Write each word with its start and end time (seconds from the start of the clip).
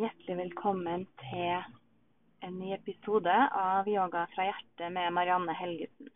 Hjertelig 0.00 0.36
velkommen 0.38 1.02
til 1.20 1.64
en 2.46 2.54
ny 2.56 2.70
episode 2.72 3.34
av 3.52 3.88
Yoga 3.90 4.22
fra 4.32 4.46
hjertet 4.46 4.94
med 4.94 5.12
Marianne 5.12 5.52
Helgesen. 5.58 6.08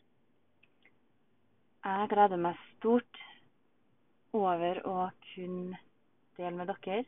Jeg 1.84 2.08
gleder 2.14 2.40
meg 2.40 2.62
stort 2.78 3.20
over 4.32 4.80
å 4.88 4.96
kunne 5.34 5.82
dele 6.40 6.54
med 6.62 6.72
dere. 6.72 7.04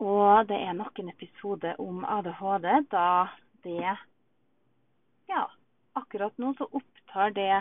Og 0.00 0.48
det 0.48 0.62
er 0.64 0.80
nok 0.80 1.04
en 1.04 1.12
episode 1.12 1.76
om 1.76 2.00
ADHD, 2.16 2.72
da 2.88 3.28
det 3.68 3.96
Ja, 5.28 5.44
akkurat 5.92 6.40
nå 6.40 6.56
så 6.56 6.72
opptar 6.72 7.36
det 7.36 7.52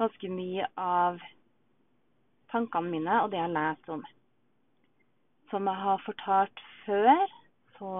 ganske 0.00 0.32
mye 0.32 0.72
av 0.80 1.20
tankene 2.48 2.96
mine 2.96 3.24
og 3.26 3.34
det 3.36 3.44
jeg 3.44 3.58
leser 3.60 3.98
om. 4.00 4.12
Som 5.56 5.70
jeg 5.70 5.80
har 5.80 6.02
fortalt 6.04 6.60
før, 6.84 7.30
så 7.78 7.90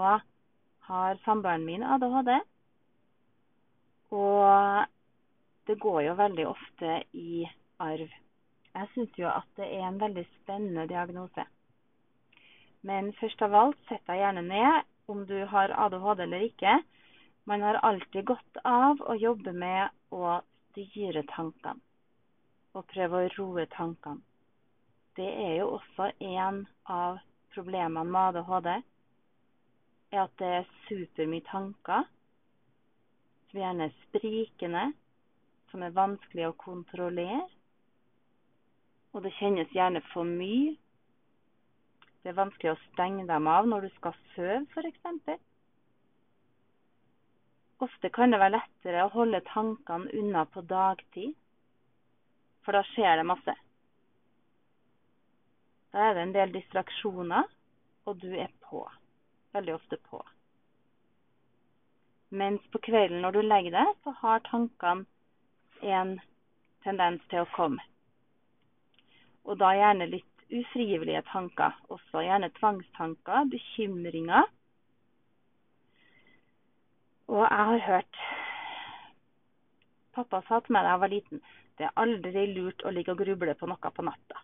har 0.84 1.18
samboeren 1.24 1.62
min 1.64 1.80
ADHD. 1.88 2.34
Og 4.12 4.82
det 5.64 5.76
går 5.80 6.00
jo 6.04 6.16
veldig 6.18 6.44
ofte 6.50 6.98
i 7.16 7.46
arv. 7.80 8.10
Jeg 8.76 8.90
syns 8.92 9.16
jo 9.16 9.30
at 9.30 9.48
det 9.56 9.70
er 9.72 9.86
en 9.86 9.96
veldig 10.02 10.24
spennende 10.34 10.84
diagnose. 10.90 11.46
Men 12.84 13.08
først 13.22 13.40
av 13.46 13.56
alt, 13.56 13.78
sett 13.88 14.04
deg 14.10 14.20
gjerne 14.20 14.42
ned 14.50 15.08
om 15.08 15.22
du 15.30 15.38
har 15.48 15.72
ADHD 15.86 16.20
eller 16.26 16.44
ikke. 16.50 16.74
Man 17.48 17.64
har 17.64 17.80
alltid 17.80 18.26
godt 18.34 18.60
av 18.68 19.00
å 19.00 19.16
jobbe 19.16 19.54
med 19.56 19.96
å 20.12 20.42
styre 20.74 21.24
tankene. 21.32 21.80
Og 22.76 22.84
prøve 22.92 23.22
å 23.22 23.32
roe 23.38 23.64
tankene. 23.78 24.20
Det 25.16 25.30
er 25.46 25.56
jo 25.62 25.70
også 25.78 26.10
en 26.20 26.60
av 26.92 27.16
problemene 27.56 28.04
med 28.04 28.36
ADHD 28.36 28.68
er 30.12 30.22
at 30.22 30.38
det 30.40 30.52
er 30.60 30.70
supermye 30.86 31.44
tanker 31.48 32.04
som 33.50 33.60
gjerne 33.62 33.88
er 33.88 33.94
sprikende, 34.04 34.84
som 35.70 35.82
er 35.82 35.94
vanskelig 35.96 36.50
å 36.50 36.56
kontrollere. 36.60 37.46
Og 39.14 39.24
det 39.24 39.32
kjennes 39.38 39.72
gjerne 39.72 40.02
for 40.12 40.28
mye. 40.28 40.74
Det 42.20 42.32
er 42.32 42.40
vanskelig 42.40 42.74
å 42.74 42.80
stenge 42.90 43.24
dem 43.28 43.48
av 43.48 43.68
når 43.70 43.86
du 43.86 43.92
skal 43.96 44.16
sove, 44.34 44.58
f.eks. 44.74 45.38
Ofte 47.86 48.10
kan 48.12 48.32
det 48.32 48.40
være 48.40 48.56
lettere 48.56 49.04
å 49.04 49.12
holde 49.14 49.44
tankene 49.48 50.12
unna 50.16 50.44
på 50.48 50.64
dagtid, 50.68 51.32
for 52.64 52.76
da 52.76 52.82
skjer 52.92 53.20
det 53.20 53.28
masse. 53.28 53.56
Da 55.92 56.08
er 56.08 56.16
det 56.16 56.22
en 56.22 56.34
del 56.34 56.54
distraksjoner, 56.54 57.46
og 58.06 58.20
du 58.22 58.30
er 58.34 58.50
på. 58.68 58.84
Veldig 59.56 59.74
ofte 59.74 59.98
på. 60.10 60.22
Mens 62.36 62.64
på 62.72 62.80
kvelden 62.82 63.22
når 63.22 63.36
du 63.36 63.42
legger 63.44 63.76
deg, 63.76 63.92
så 64.02 64.14
har 64.20 64.42
tankene 64.48 65.06
en 65.82 66.16
tendens 66.84 67.22
til 67.30 67.44
å 67.44 67.52
komme. 67.54 67.82
Og 69.46 69.58
da 69.60 69.70
gjerne 69.76 70.08
litt 70.10 70.46
ufrivillige 70.50 71.22
tanker. 71.30 71.76
Også 71.88 72.24
gjerne 72.26 72.50
tvangstanker, 72.58 73.46
bekymringer. 73.50 74.50
Og 77.30 77.42
jeg 77.42 77.70
har 77.70 77.86
hørt 77.90 78.26
Pappa 80.16 80.40
sa 80.46 80.62
til 80.64 80.72
meg 80.72 80.86
da 80.86 80.94
jeg 80.94 81.00
var 81.02 81.12
liten 81.12 81.40
det 81.76 81.84
er 81.84 81.98
aldri 82.00 82.46
lurt 82.54 82.84
å 82.88 82.92
ligge 82.94 83.12
og 83.12 83.18
gruble 83.20 83.52
på 83.58 83.66
noe 83.68 83.90
på 83.92 84.04
natta. 84.06 84.38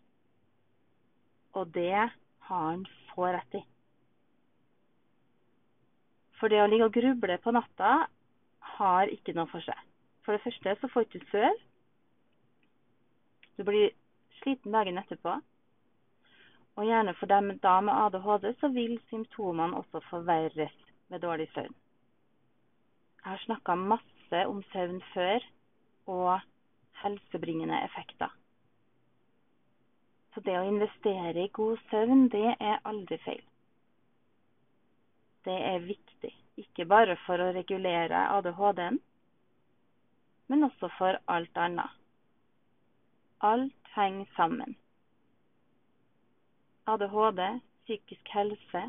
Og 1.53 1.69
det 1.75 1.92
har 1.92 2.11
han 2.48 2.86
så 3.12 3.28
rett 3.34 3.55
i. 3.61 3.62
For 6.41 6.50
det 6.50 6.62
å 6.62 6.67
ligge 6.70 6.89
og 6.89 6.97
gruble 6.97 7.36
på 7.39 7.53
natta 7.55 7.92
har 8.79 9.13
ikke 9.13 9.35
noe 9.36 9.51
for 9.52 9.62
seg. 9.62 9.79
For 10.24 10.35
det 10.35 10.42
første 10.42 10.74
så 10.80 10.91
får 10.91 11.05
du 11.05 11.18
ikke 11.18 11.30
sove. 11.30 11.52
Du 13.58 13.64
blir 13.68 13.92
sliten 14.41 14.74
dagen 14.74 14.98
etterpå. 14.98 15.36
Og 16.80 16.89
gjerne 16.89 17.12
for 17.18 17.29
dem 17.29 17.52
da 17.62 17.77
med 17.85 17.95
ADHD 17.95 18.48
så 18.61 18.73
vil 18.73 18.96
symptomene 19.11 19.77
også 19.77 20.01
forverres 20.08 20.77
med 21.12 21.20
dårlig 21.20 21.51
søvn. 21.52 21.74
Jeg 23.23 23.29
har 23.29 23.42
snakka 23.45 23.77
masse 23.79 24.46
om 24.48 24.62
søvn 24.73 25.02
før 25.12 25.45
og 26.11 26.41
helsebringende 27.05 27.85
effekter. 27.85 28.33
Så 30.34 30.40
det 30.40 30.54
å 30.56 30.64
investere 30.64 31.44
i 31.44 31.50
god 31.52 31.80
søvn, 31.90 32.28
det 32.32 32.54
er 32.54 32.80
aldri 32.88 33.18
feil. 33.24 33.42
Det 35.44 35.56
er 35.68 35.84
viktig, 35.84 36.30
ikke 36.62 36.86
bare 36.88 37.16
for 37.26 37.42
å 37.42 37.50
regulere 37.52 38.20
ADHD-en, 38.38 39.00
men 40.48 40.68
også 40.68 40.88
for 40.96 41.18
alt 41.34 41.58
annet. 41.58 41.98
Alt 43.42 43.92
henger 43.96 44.28
sammen. 44.36 44.76
ADHD, 46.88 47.42
psykisk 47.84 48.32
helse, 48.36 48.84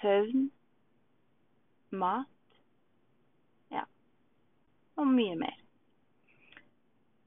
søvn, 0.00 0.48
mat 1.90 2.56
ja, 3.74 3.84
og 4.96 5.10
mye 5.12 5.36
mer. 5.42 5.60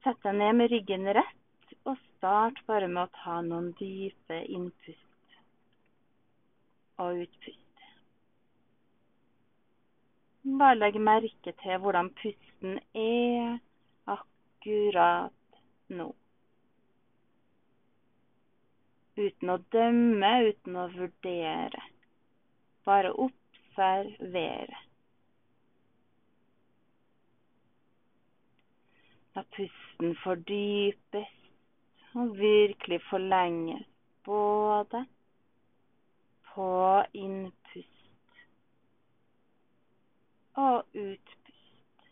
Sett 0.02 0.18
deg 0.24 0.40
ned 0.40 0.58
med 0.58 0.72
ryggen 0.72 1.06
rett 1.14 1.41
start 2.22 2.60
bare 2.68 2.86
med 2.86 3.02
å 3.02 3.10
ta 3.18 3.40
noen 3.42 3.72
dype 3.80 4.36
innpust 4.54 5.32
og 7.02 7.24
utpust. 7.24 7.80
Bare 10.60 10.78
legg 10.78 11.00
merke 11.02 11.54
til 11.64 11.80
hvordan 11.82 12.12
pusten 12.20 12.78
er 12.94 13.58
akkurat 14.14 15.58
nå. 15.98 16.08
Uten 19.18 19.54
å 19.56 19.58
dømme, 19.74 20.32
uten 20.52 20.78
å 20.78 20.86
vurdere. 20.94 21.84
Bare 22.86 23.14
observere. 23.26 24.86
La 29.34 29.48
pusten 29.58 30.20
fordypes 30.22 31.38
og 32.14 32.36
virkelig 32.38 33.00
forlenge 33.08 33.84
både 34.24 35.06
på 36.54 36.68
innpust 37.12 38.42
og 40.60 40.84
utpust. 40.92 42.08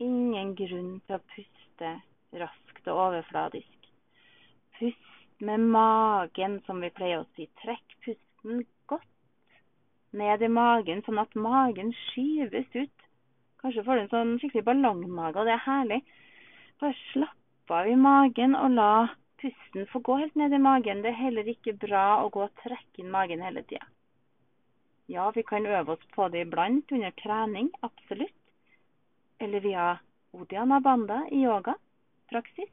Ingen 0.00 0.54
grunn 0.58 0.92
til 1.06 1.16
å 1.18 1.22
puste 1.34 1.92
raskt 2.40 2.90
og 2.90 3.02
overfladisk. 3.06 3.90
Pust 4.78 5.44
med 5.44 5.62
magen, 5.72 6.58
som 6.66 6.80
vi 6.82 6.90
pleier 6.96 7.22
å 7.22 7.28
si. 7.36 7.46
Trekk 7.62 7.96
pusten 8.04 8.64
godt 8.90 9.06
ned 10.16 10.42
i 10.42 10.50
magen, 10.50 11.04
sånn 11.06 11.20
at 11.22 11.36
magen 11.38 11.92
skyves 12.08 12.72
ut. 12.74 13.06
Kanskje 13.60 13.84
får 13.84 13.98
du 13.98 14.02
en 14.02 14.14
sånn 14.14 14.38
skikkelig 14.40 14.66
ballongmage, 14.66 15.36
og 15.36 15.46
det 15.46 15.54
er 15.54 15.66
herlig. 15.66 16.00
Bare 16.80 16.96
slapp 17.10 17.39
av 17.74 17.88
i 17.88 17.96
magen 17.96 18.56
og 18.58 18.74
la 18.74 18.92
pusten 19.40 19.86
få 19.90 20.00
gå 20.04 20.16
helt 20.20 20.36
ned 20.38 20.52
i 20.52 20.62
magen. 20.62 21.02
Det 21.02 21.12
er 21.12 21.22
heller 21.22 21.48
ikke 21.48 21.76
bra 21.80 22.22
å 22.24 22.28
gå 22.32 22.44
og 22.46 22.62
trekke 22.62 23.02
inn 23.02 23.10
magen 23.12 23.42
hele 23.44 23.62
tida. 23.62 23.86
Ja, 25.10 25.30
vi 25.34 25.42
kan 25.42 25.66
øve 25.66 25.96
oss 25.96 26.06
på 26.14 26.28
det 26.28 26.44
iblant 26.46 26.92
under 26.92 27.10
trening, 27.10 27.70
absolutt. 27.82 28.36
Eller 29.38 29.60
via 29.60 29.86
Odiana 30.32 30.80
Banda 30.80 31.24
i 31.30 31.42
yoga, 31.42 31.74
praksis. 32.30 32.70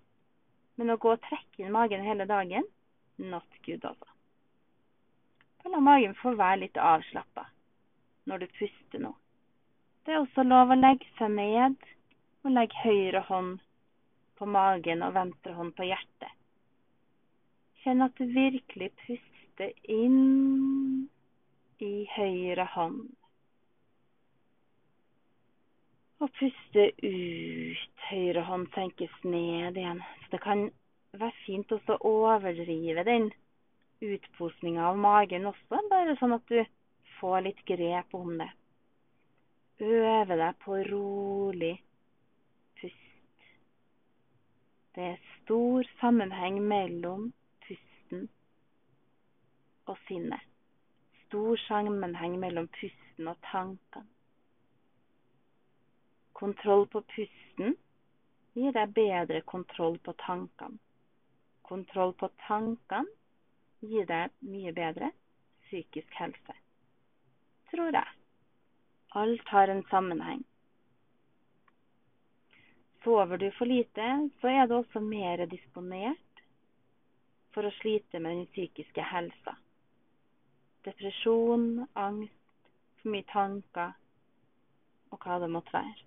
Men 0.76 0.94
å 0.94 1.00
gå 1.02 1.16
og 1.16 1.24
trekke 1.26 1.64
inn 1.64 1.74
magen 1.74 2.04
hele 2.06 2.28
dagen, 2.30 2.68
not 3.18 3.62
good, 3.66 3.86
altså. 3.86 4.12
Bare 5.64 5.74
la 5.74 5.80
magen 5.82 6.14
få 6.20 6.36
være 6.38 6.62
litt 6.66 6.78
avslappa 6.78 7.48
når 8.30 8.44
du 8.44 8.48
puster 8.60 9.02
nå. 9.02 9.16
Det 10.06 10.14
er 10.14 10.22
også 10.22 10.46
lov 10.46 10.70
å 10.72 10.78
legge 10.78 11.10
seg 11.18 11.34
ned 11.34 11.76
og 12.46 12.54
legge 12.54 12.84
høyre 12.84 13.24
hånd 13.32 13.58
på 14.38 14.48
magen 14.50 15.04
og 15.06 15.16
venstre 15.18 15.54
hånd 15.58 15.74
på 15.78 15.88
hjertet. 15.88 16.34
Kjenn 17.84 18.04
at 18.06 18.18
du 18.20 18.26
virkelig 18.34 18.92
puster 19.04 19.72
inn 19.84 21.08
i 21.84 21.94
høyre 22.16 22.66
hånd. 22.74 23.06
Og 26.18 26.34
puste 26.40 26.88
ut. 27.04 27.84
Høyre 28.08 28.44
hånd 28.48 28.70
senkes 28.74 29.14
ned 29.24 29.78
igjen. 29.78 30.00
Så 30.24 30.34
det 30.34 30.42
kan 30.46 30.70
være 31.18 31.34
fint 31.46 31.74
å 31.74 32.00
overdrive 32.08 33.04
den 33.08 33.30
utposninga 34.04 34.88
av 34.92 34.98
magen 35.02 35.48
også, 35.50 35.82
bare 35.90 36.16
sånn 36.20 36.36
at 36.38 36.46
du 36.52 36.62
får 37.18 37.44
litt 37.48 37.62
grep 37.66 38.14
om 38.18 38.38
det. 38.42 38.50
Øve 39.82 40.38
deg 40.38 40.58
på 40.64 40.80
rolig 40.90 41.76
det 44.98 45.06
er 45.06 45.18
stor 45.44 45.86
sammenheng 46.00 46.56
mellom 46.66 47.28
pusten 47.68 48.24
og 49.86 49.98
sinnet. 50.08 50.42
Stor 51.28 51.60
sammenheng 51.68 52.40
mellom 52.42 52.66
pusten 52.80 53.30
og 53.30 53.38
tankene. 53.52 54.08
Kontroll 56.34 56.88
på 56.90 57.04
pusten 57.14 57.78
gir 58.58 58.74
deg 58.74 58.98
bedre 58.98 59.44
kontroll 59.46 60.00
på 60.02 60.18
tankene. 60.26 60.82
Kontroll 61.70 62.18
på 62.18 62.32
tankene 62.48 63.86
gir 63.86 64.10
deg 64.10 64.34
mye 64.50 64.74
bedre 64.74 65.14
psykisk 65.68 66.22
helse. 66.24 66.58
Tror 67.70 67.94
jeg. 67.94 68.18
Alt 69.14 69.50
har 69.54 69.70
en 69.70 69.86
sammenheng. 69.94 70.42
Sover 73.08 73.38
du 73.38 73.52
for 73.52 73.66
lite, 73.66 74.30
så 74.42 74.50
er 74.52 74.66
du 74.68 74.74
også 74.76 75.00
mer 75.00 75.40
disponert 75.48 76.42
for 77.56 77.64
å 77.64 77.70
slite 77.78 78.20
med 78.20 78.34
den 78.36 78.50
psykiske 78.52 79.06
helsa. 79.14 79.54
Depresjon, 80.84 81.86
angst, 81.96 82.34
for 83.00 83.14
mye 83.14 83.24
tanker 83.30 83.94
og 85.16 85.24
hva 85.24 85.38
det 85.40 85.50
måtte 85.54 85.72
være. 85.78 86.04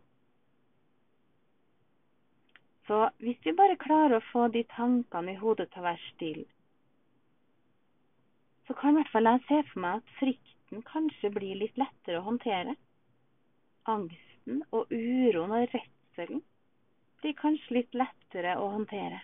Så 2.85 3.01
hvis 3.25 3.41
vi 3.49 3.57
bare 3.57 3.81
klarer 3.81 4.19
å 4.19 4.29
få 4.29 4.45
de 4.53 4.67
tankene 4.77 5.33
i 5.33 5.41
hodet 5.41 5.71
til 5.73 5.81
å 5.81 5.89
være 5.89 6.05
stille, 6.11 6.47
så 8.69 8.77
kan 8.77 8.93
i 8.93 9.01
hvert 9.01 9.15
fall 9.17 9.33
jeg 9.33 9.47
se 9.49 9.65
for 9.73 9.87
meg 9.89 10.05
at 10.05 10.15
frykten 10.21 10.85
kanskje 10.93 11.33
blir 11.41 11.65
litt 11.65 11.81
lettere 11.81 12.21
å 12.21 12.29
håndtere. 12.29 12.77
Angsten 13.89 14.67
og 14.69 14.93
uroen 14.93 15.57
og 15.63 15.65
redselen 15.65 16.45
blir 17.21 17.37
kanskje 17.39 17.77
litt 17.81 17.97
lettere 17.97 18.57
å 18.61 18.69
håndtere. 18.75 19.21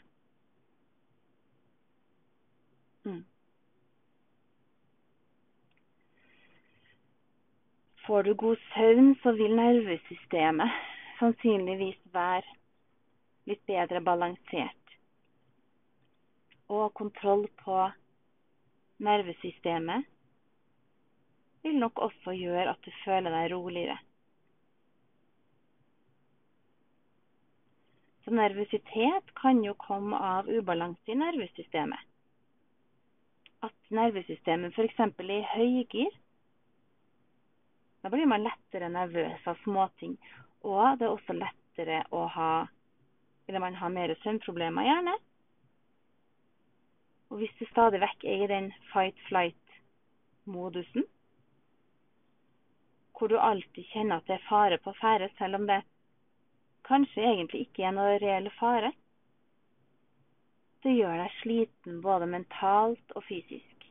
Mm. 3.06 3.22
Får 8.06 8.22
du 8.22 8.34
god 8.38 8.58
søvn, 8.72 9.14
så 9.22 9.32
vil 9.38 9.56
nervesystemet 9.58 10.82
sannsynligvis 11.18 11.98
være 12.14 12.56
litt 13.50 13.62
bedre 13.66 14.02
balansert. 14.04 14.96
Og 16.70 16.90
kontroll 16.98 17.46
på 17.62 17.78
nervesystemet 19.06 20.06
vil 21.66 21.78
nok 21.82 21.98
også 22.08 22.34
gjøre 22.34 22.74
at 22.74 22.86
du 22.86 22.92
føler 23.04 23.34
deg 23.34 23.50
roligere. 23.54 23.98
Så 28.26 28.34
nervøsitet 28.34 29.28
kan 29.38 29.60
jo 29.62 29.70
komme 29.78 30.18
av 30.18 30.48
ubalanse 30.50 31.12
i 31.12 31.14
nervesystemet. 31.14 32.00
At 33.62 33.76
nervesystemet 33.94 34.74
f.eks. 34.74 34.98
er 34.98 35.30
i 35.30 35.46
høygir. 35.52 36.10
Da 38.02 38.10
blir 38.10 38.26
man 38.26 38.42
lettere 38.42 38.90
nervøs 38.90 39.46
av 39.46 39.54
småting. 39.62 40.18
Og 40.66 40.98
det 40.98 41.06
er 41.06 41.14
også 41.14 41.38
lettere 41.38 42.02
å 42.10 42.26
ha 42.34 42.66
Eller 43.46 43.62
man 43.62 43.78
har 43.78 43.94
mer 43.94 44.10
søvnproblemer, 44.24 44.82
gjerne. 44.82 45.14
Og 47.30 47.38
hvis 47.38 47.54
du 47.60 47.64
stadig 47.70 48.00
vekk 48.02 48.24
er 48.26 48.42
i 48.42 48.50
den 48.50 48.74
fight-flight-modusen, 48.90 51.06
hvor 53.14 53.30
du 53.30 53.38
alltid 53.38 53.86
kjenner 53.92 54.18
at 54.18 54.26
det 54.26 54.34
er 54.40 54.48
fare 54.48 54.78
på 54.82 54.90
ferde, 54.98 55.30
selv 55.38 55.54
om 55.60 55.64
det 55.70 55.78
kanskje 56.86 57.24
egentlig 57.24 57.66
ikke 57.66 57.86
er 57.88 57.94
noe 57.96 58.18
reell 58.22 58.48
fare, 58.58 58.92
det 60.86 60.92
gjør 60.94 61.16
deg 61.18 61.38
sliten 61.40 62.02
både 62.04 62.28
mentalt 62.30 63.16
og 63.18 63.24
fysisk. 63.26 63.88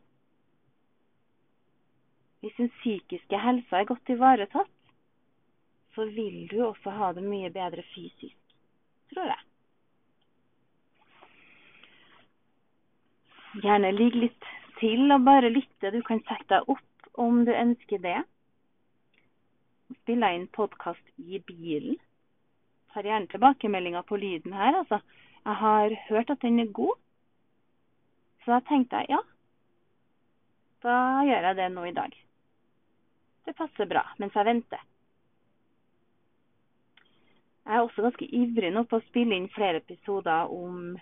Hvis 2.39 2.56
den 2.59 2.69
psykiske 2.77 3.39
helsa 3.42 3.81
er 3.81 3.89
godt 3.89 4.12
ivaretatt, 4.13 4.71
så 5.95 6.06
vil 6.15 6.47
du 6.51 6.59
også 6.65 6.94
ha 6.95 7.12
det 7.18 7.24
mye 7.24 7.50
bedre 7.51 7.83
fysisk, 7.94 8.56
tror 9.12 9.31
jeg. 9.31 9.44
Gjerne 13.63 13.91
ligg 13.95 14.15
litt 14.19 14.48
til 14.81 15.12
og 15.15 15.24
bare 15.24 15.51
lytte. 15.51 15.91
Du 15.91 16.01
kan 16.03 16.19
sette 16.27 16.50
deg 16.51 16.71
opp 16.75 17.12
om 17.25 17.45
du 17.48 17.53
ønsker 17.56 18.01
det. 18.03 18.18
Spille 20.01 20.31
inn 20.36 20.50
podkast 20.51 21.13
i 21.24 21.39
bilen. 21.48 21.95
Tar 22.95 23.07
gjerne 23.09 23.27
tilbakemeldinger 23.27 24.06
på 24.07 24.18
lyden 24.18 24.56
her, 24.56 24.80
altså. 24.80 25.01
Jeg 25.45 25.59
har 25.62 25.95
hørt 26.07 26.31
at 26.31 26.42
den 26.42 26.59
er 26.63 26.71
god. 26.74 26.95
Så 28.44 28.53
da 28.53 28.59
tenkte 28.69 29.01
jeg 29.01 29.18
ja, 29.18 29.19
da 30.86 30.97
gjør 31.27 31.47
jeg 31.50 31.57
det 31.57 31.69
nå 31.74 31.83
i 31.89 31.95
dag. 31.97 32.13
Det 33.45 33.53
passer 33.57 33.89
bra 33.89 34.03
mens 34.21 34.38
jeg 34.38 34.47
venter. 34.47 34.81
Jeg 37.65 37.74
er 37.75 37.81
også 37.81 38.06
ganske 38.06 38.30
ivrig 38.39 38.71
nå 38.74 38.86
på 38.86 39.00
å 39.01 39.06
spille 39.07 39.38
inn 39.38 39.50
flere 39.53 39.81
episoder 39.81 40.53
om 40.53 40.95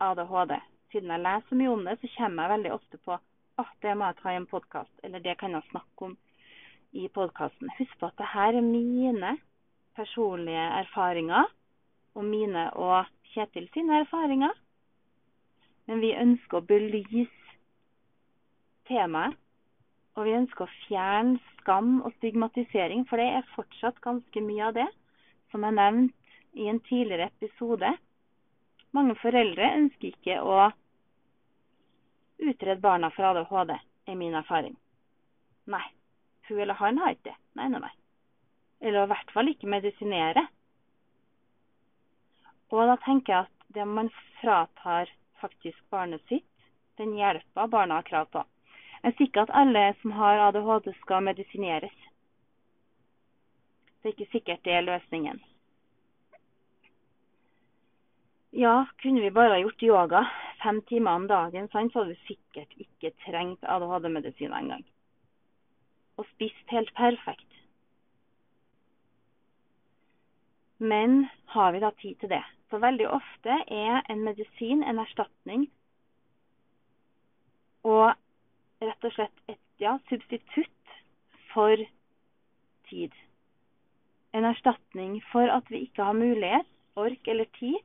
ADHD 0.00 0.56
siden 0.90 1.12
jeg 1.12 1.22
leser 1.22 1.58
mye 1.60 1.74
om 1.74 1.84
det, 1.86 1.98
så 2.00 2.10
kommer 2.16 2.42
jeg 2.42 2.54
veldig 2.54 2.72
ofte 2.74 3.00
på 3.04 3.18
at 3.60 3.76
det 3.84 3.92
må 3.96 4.08
jeg 4.08 4.18
ta 4.22 4.32
i 4.32 4.38
en 4.40 4.48
podkast, 4.48 4.92
eller 5.04 5.22
det 5.22 5.36
kan 5.38 5.54
jeg 5.54 5.68
snakke 5.68 6.08
om 6.08 6.16
i 6.96 7.06
podkasten. 7.14 7.70
Husk 7.78 7.98
på 8.00 8.08
at 8.08 8.18
det 8.18 8.30
her 8.32 8.56
er 8.56 8.66
mine 8.66 9.36
personlige 10.00 10.66
erfaringer, 10.80 11.48
og 12.16 12.24
mine 12.24 12.66
og 12.74 13.04
Kjetil 13.30 13.68
sine 13.74 14.00
erfaringer. 14.02 14.56
Men 15.86 16.00
vi 16.02 16.16
ønsker 16.18 16.58
å 16.58 16.66
belyse 16.66 17.54
temaet, 18.88 19.36
og 20.18 20.26
vi 20.26 20.34
ønsker 20.34 20.66
å 20.66 20.74
fjerne 20.86 21.38
skam 21.60 22.00
og 22.02 22.14
stigmatisering, 22.16 23.04
for 23.08 23.22
det 23.22 23.28
er 23.36 23.52
fortsatt 23.54 24.00
ganske 24.02 24.42
mye 24.42 24.66
av 24.66 24.74
det, 24.80 24.88
som 25.52 25.64
jeg 25.66 25.76
nevnte 25.78 26.58
i 26.58 26.66
en 26.72 26.82
tidligere 26.88 27.30
episode. 27.30 27.92
Mange 28.96 29.14
foreldre 29.22 29.70
ønsker 29.78 30.10
ikke 30.10 30.40
å 30.42 30.58
utrede 32.40 32.80
barna 32.82 33.12
for 33.14 33.30
ADHD, 33.30 33.76
er 34.10 34.18
min 34.18 34.34
erfaring. 34.34 34.74
Nei, 35.70 35.86
hun 36.48 36.58
eller 36.58 36.78
han 36.82 36.98
har 36.98 37.14
ikke 37.14 37.30
det. 37.30 37.38
Nei, 37.60 37.70
nei, 37.70 37.84
nei. 37.86 37.94
Eller 38.80 39.04
i 39.04 39.10
hvert 39.12 39.32
fall 39.34 39.50
ikke 39.52 39.68
medisinere. 39.68 40.46
Og 42.70 42.86
da 42.86 42.96
tenker 43.04 43.34
jeg 43.34 43.48
at 43.48 43.74
det 43.74 43.86
man 43.86 44.10
fratar 44.40 45.10
faktisk 45.40 45.78
barnet 45.90 46.22
sitt, 46.28 46.46
den 47.00 47.16
hjelpa 47.18 47.66
barna 47.70 48.00
har 48.00 48.08
krav 48.08 48.30
på. 48.32 48.44
Er 49.02 49.16
sikker 49.16 49.46
at 49.46 49.54
alle 49.56 49.84
som 50.02 50.12
har 50.12 50.42
ADHD 50.48 50.92
skal 51.00 51.24
medisineres. 51.24 51.96
Det 54.00 54.10
er 54.10 54.14
ikke 54.16 54.32
sikkert 54.32 54.64
det 54.64 54.76
er 54.76 54.86
løsningen. 54.86 55.40
Ja, 58.52 58.86
kunne 59.02 59.22
vi 59.22 59.30
bare 59.30 59.60
gjort 59.62 59.82
yoga 59.82 60.24
fem 60.62 60.82
timer 60.88 61.10
om 61.20 61.26
dagen, 61.28 61.68
så 61.68 61.78
hadde 61.78 62.08
vi 62.08 62.18
sikkert 62.26 62.72
ikke 62.76 63.12
trengt 63.24 63.64
ADHD-medisin 63.64 64.52
engang. 64.52 64.84
Og 66.18 66.26
spist 66.34 66.74
helt 66.74 66.92
perfekt. 66.94 67.49
Men 70.80 71.26
har 71.44 71.72
vi 71.72 71.80
da 71.80 71.90
tid 72.00 72.18
til 72.20 72.30
det? 72.32 72.42
For 72.72 72.80
veldig 72.80 73.08
ofte 73.12 73.56
er 73.68 74.00
en 74.08 74.22
medisin 74.24 74.80
en 74.86 75.00
erstatning 75.02 75.66
og 77.84 78.14
rett 78.80 79.04
og 79.04 79.12
slett 79.12 79.42
et 79.52 79.82
ja, 79.82 79.98
substitutt 80.08 80.94
for 81.50 81.82
tid. 82.88 83.12
En 84.32 84.46
erstatning 84.48 85.18
for 85.32 85.52
at 85.52 85.68
vi 85.68 85.82
ikke 85.84 86.06
har 86.06 86.16
mulighet, 86.16 86.68
ork 86.96 87.28
eller 87.28 87.48
tid 87.58 87.76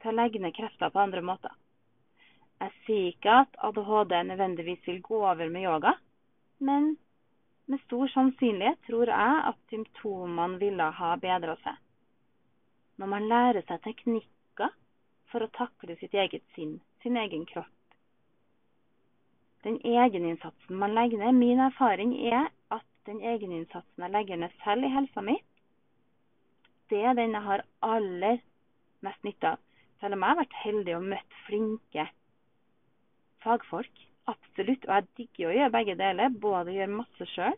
til 0.00 0.10
å 0.10 0.16
legge 0.16 0.40
ned 0.42 0.54
krefter 0.56 0.90
på 0.90 1.02
andre 1.02 1.22
måter. 1.22 1.52
Jeg 2.60 2.74
sier 2.86 3.04
ikke 3.12 3.36
at 3.44 3.60
ADHD 3.68 4.16
nødvendigvis 4.30 4.82
vil 4.88 4.98
gå 5.04 5.20
over 5.22 5.52
med 5.52 5.68
yoga, 5.68 5.94
men 6.58 6.96
med 7.70 7.78
stor 7.84 8.10
sannsynlighet 8.10 8.82
tror 8.88 9.12
jeg 9.12 9.38
at 9.52 9.60
symptomene 9.70 10.58
ville 10.58 10.90
ha 10.98 11.12
bedra 11.22 11.54
seg. 11.62 11.78
Når 13.00 13.08
man 13.08 13.28
lærer 13.32 13.64
seg 13.64 13.80
teknikker 13.86 14.74
for 15.32 15.44
å 15.44 15.52
takle 15.56 15.96
sitt 15.96 16.14
eget 16.14 16.44
sinn, 16.56 16.78
sin 17.02 17.16
egen 17.16 17.46
kropp. 17.48 17.76
Den 19.64 19.78
egeninnsatsen 19.84 20.76
man 20.80 20.92
legger 20.96 21.20
ned 21.20 21.36
Min 21.36 21.60
erfaring 21.60 22.12
er 22.32 22.50
at 22.72 22.84
den 23.08 23.22
egeninnsatsen 23.24 24.04
jeg 24.04 24.12
legger 24.12 24.40
ned 24.40 24.52
selv 24.64 24.84
i 24.84 24.92
helsa 24.92 25.24
mi, 25.24 25.36
det 26.90 27.00
er 27.06 27.14
den 27.14 27.36
jeg 27.36 27.46
har 27.46 27.64
aller 27.86 28.40
mest 29.06 29.24
nytte 29.24 29.54
av. 29.54 29.60
Selv 30.00 30.16
om 30.16 30.24
jeg 30.24 30.32
har 30.32 30.40
vært 30.40 30.56
heldig 30.64 30.96
og 30.96 31.08
møtt 31.12 31.36
flinke 31.46 32.06
fagfolk. 33.44 34.02
Absolutt. 34.28 34.84
Og 34.88 34.94
jeg 34.96 35.08
digger 35.20 35.50
å 35.50 35.54
gjøre 35.56 35.74
begge 35.76 35.96
deler. 36.00 36.34
Både 36.42 36.74
gjøre 36.74 36.98
masse 37.00 37.28
sjøl 37.34 37.56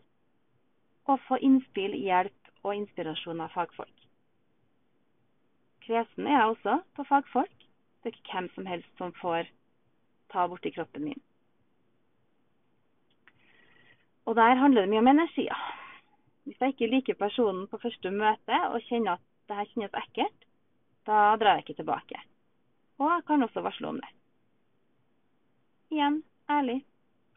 og 1.09 1.19
få 1.25 1.39
innspill, 1.43 1.97
hjelp 1.99 2.51
og 2.63 2.77
inspirasjon 2.77 3.41
av 3.43 3.51
fagfolk. 3.57 4.02
Kresen 5.83 6.27
er 6.27 6.37
jeg 6.37 6.53
også 6.53 6.79
på 6.95 7.03
fagfolk. 7.09 7.67
Det 8.03 8.11
er 8.11 8.15
ikke 8.15 8.33
hvem 8.35 8.49
som 8.55 8.67
helst 8.67 8.97
som 8.99 9.13
får 9.19 9.49
ta 10.31 10.47
borti 10.47 10.71
kroppen 10.75 11.03
min. 11.09 11.21
Og 14.25 14.35
der 14.39 14.55
handler 14.55 14.81
det 14.81 14.91
mye 14.91 15.03
om 15.03 15.11
energier. 15.11 15.59
Hvis 16.43 16.59
jeg 16.59 16.73
ikke 16.73 16.91
liker 16.91 17.19
personen 17.19 17.67
på 17.67 17.79
første 17.79 18.11
møte 18.11 18.59
og 18.69 18.83
kjenner 18.87 19.17
at 19.17 19.25
det 19.47 19.57
her 19.59 19.69
kjennes 19.71 19.97
ekkelt, 19.99 20.47
da 21.07 21.35
drar 21.39 21.57
jeg 21.57 21.65
ikke 21.65 21.79
tilbake. 21.81 22.21
Og 22.99 23.09
jeg 23.09 23.25
kan 23.27 23.43
også 23.43 23.63
varsle 23.63 23.91
om 23.91 23.99
det. 23.99 24.11
Igjen 25.91 26.23
ærlig. 26.49 26.79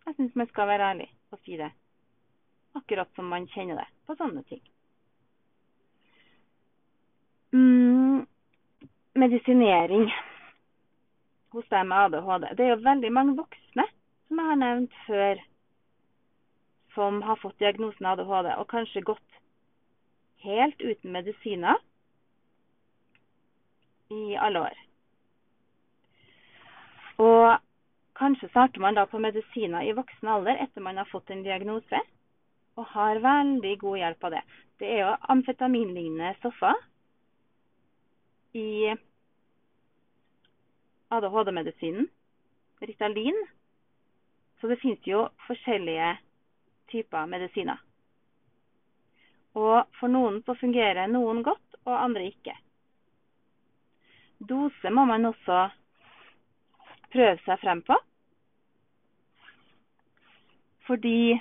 Jeg 0.07 0.15
syns 0.15 0.39
man 0.39 0.49
skal 0.51 0.71
være 0.71 0.91
ærlig 0.95 1.11
og 1.35 1.43
si 1.43 1.59
det. 1.59 1.73
Akkurat 2.79 3.11
som 3.17 3.31
man 3.31 3.49
kjenner 3.51 3.83
det 3.83 3.87
på 4.07 4.15
sånne 4.19 4.43
ting. 4.47 4.63
Mm, 7.57 7.96
medisinering 9.17 10.09
hos 11.55 11.67
deg 11.73 11.87
med 11.89 11.99
ADHD. 12.07 12.49
Det 12.57 12.65
er 12.65 12.73
jo 12.75 12.85
veldig 12.85 13.13
mange 13.13 13.37
voksne, 13.39 13.87
som 14.29 14.41
jeg 14.41 14.51
har 14.51 14.61
nevnt 14.61 14.97
før, 15.07 15.43
som 16.97 17.21
har 17.25 17.41
fått 17.41 17.59
diagnosen 17.63 18.09
ADHD 18.13 18.51
og 18.57 18.69
kanskje 18.73 19.05
gått 19.07 19.41
helt 20.47 20.83
uten 20.83 21.13
medisiner 21.13 21.81
i 24.13 24.37
alle 24.39 24.67
år. 24.69 24.83
Og 27.23 27.57
kanskje 28.17 28.51
starter 28.53 28.83
man 28.85 28.97
da 28.97 29.07
på 29.09 29.21
medisiner 29.21 29.85
i 29.85 29.95
voksen 29.97 30.29
alder 30.29 30.61
etter 30.63 30.85
man 30.85 31.01
har 31.01 31.09
fått 31.11 31.33
en 31.33 31.45
diagnose, 31.45 32.01
og 32.77 32.85
har 32.93 33.23
veldig 33.25 33.73
god 33.81 33.99
hjelp 34.03 34.25
av 34.29 34.35
det. 34.37 34.43
Det 34.81 34.89
er 34.93 34.99
jo 35.01 35.13
amfetaminlignende 35.33 36.35
stoffer 36.43 36.77
i 38.57 38.97
ADHD-medisinen. 41.09 42.09
Ritalin. 42.81 43.47
Så 44.61 44.69
det 44.69 44.81
finnes 44.81 45.07
jo 45.07 45.27
forskjellige 45.47 46.17
typer 46.91 47.27
medisiner. 47.29 47.81
Og 49.57 49.85
for 50.01 50.13
noen 50.13 50.43
så 50.45 50.57
fungerer 50.61 51.09
noen 51.09 51.43
godt, 51.45 51.79
og 51.87 51.97
andre 51.97 52.27
ikke. 52.29 52.57
Dose 54.39 54.93
må 54.93 55.07
man 55.09 55.29
også 55.31 55.63
prøve 57.13 57.39
seg 57.45 57.61
frem 57.63 57.81
på. 57.87 57.97
Fordi 60.87 61.37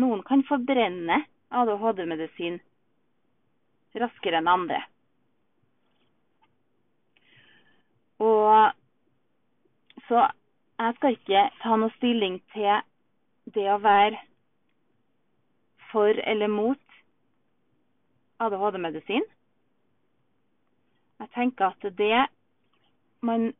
noen 0.00 0.22
kan 0.26 0.44
forbrenne 0.48 1.24
ADHD-medisin 1.50 2.60
raskere 3.98 4.38
enn 4.38 4.50
andre. 4.50 4.78
Så 10.08 10.26
jeg 10.80 10.96
skal 10.96 11.16
ikke 11.16 11.42
ta 11.62 11.76
noe 11.76 11.92
stilling 11.98 12.38
til 12.54 12.82
det 13.54 13.66
å 13.72 13.80
være 13.82 14.18
for 15.90 16.20
eller 16.32 16.50
mot 16.50 17.00
ADHD-medisin. 18.40 19.26
Jeg 21.20 21.32
tenker 21.34 21.74
at 21.74 21.90
det 21.98 22.26
man 23.20 23.50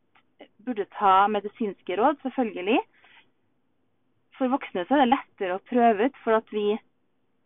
burde 0.64 0.87
ta 0.97 1.26
medisinske 1.28 1.97
råd, 2.00 2.20
selvfølgelig. 2.23 2.78
For 4.38 4.49
voksne 4.49 4.87
så 4.88 4.97
er 4.97 5.02
det 5.04 5.12
lettere 5.12 5.59
å 5.59 5.66
prøve 5.68 6.09
ut, 6.09 6.20
for 6.25 6.38
at 6.38 6.54
vi 6.54 6.78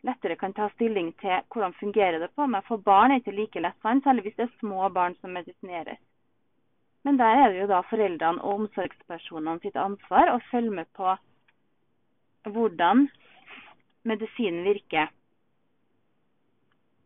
lettere 0.07 0.37
kan 0.39 0.53
ta 0.55 0.69
stilling 0.75 1.11
til 1.19 1.41
hvordan 1.51 1.75
fungerer 1.81 2.21
det 2.23 2.31
på. 2.37 2.47
Men 2.47 2.63
for 2.69 2.79
barn 2.79 3.11
er 3.11 3.19
det 3.19 3.25
ikke 3.25 3.39
like 3.41 3.65
lett, 3.65 3.79
særlig 3.83 4.29
hvis 4.29 4.37
det 4.39 4.47
er 4.47 4.59
små 4.61 4.87
barn 4.95 5.17
som 5.19 5.35
medisineres. 5.35 5.99
Men 7.05 7.19
der 7.21 7.37
er 7.37 7.51
det 7.53 7.59
jo 7.61 7.67
da 7.69 7.83
foreldrene 7.85 8.41
og 8.41 8.61
omsorgspersonene 8.61 9.61
sitt 9.61 9.77
ansvar 9.77 10.31
å 10.33 10.41
følge 10.49 10.73
med 10.79 10.89
på 10.97 11.13
hvordan 12.49 13.05
medisinen 14.05 14.65
virker 14.65 15.11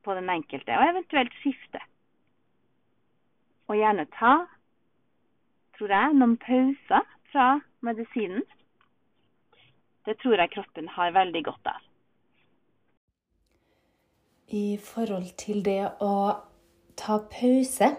på 0.03 0.15
den 0.15 0.31
enkelte, 0.31 0.75
og 0.79 0.93
eventuelt 0.93 1.35
skifte. 1.41 1.81
Og 3.67 3.75
gjerne 3.77 4.07
ta 4.15 4.33
tror 5.79 5.93
jeg, 5.95 6.15
noen 6.19 6.35
pauser 6.43 7.05
fra 7.31 7.49
medisinen. 7.85 8.43
Det 10.07 10.17
tror 10.19 10.41
jeg 10.41 10.51
kroppen 10.55 10.89
har 10.95 11.15
veldig 11.15 11.43
godt 11.47 11.71
av. 11.71 11.85
I 14.49 14.79
forhold 14.81 15.29
til 15.39 15.61
det 15.63 15.83
å 16.03 16.13
ta 16.99 17.19
pause 17.31 17.93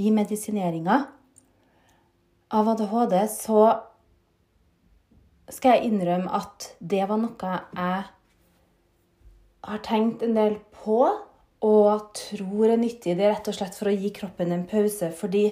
i 0.00 0.10
medisineringa 0.14 0.96
av 2.56 2.68
ADHD, 2.72 3.16
så 3.30 3.64
skal 5.50 5.76
jeg 5.76 5.90
innrømme 5.90 6.30
at 6.40 6.70
det 6.80 7.02
var 7.10 7.20
noe 7.20 7.56
jeg 7.74 8.04
har 9.66 9.82
tenkt 9.84 10.22
en 10.24 10.38
del 10.38 10.56
på 10.80 11.02
og 11.60 12.12
tror 12.16 12.70
er 12.70 12.80
nyttig. 12.80 13.16
Det 13.18 13.26
er 13.26 13.34
rett 13.34 13.50
og 13.50 13.58
slett 13.58 13.76
for 13.76 13.90
å 13.90 13.96
gi 13.96 14.12
kroppen 14.16 14.54
en 14.54 14.68
pause. 14.70 15.12
Fordi 15.16 15.50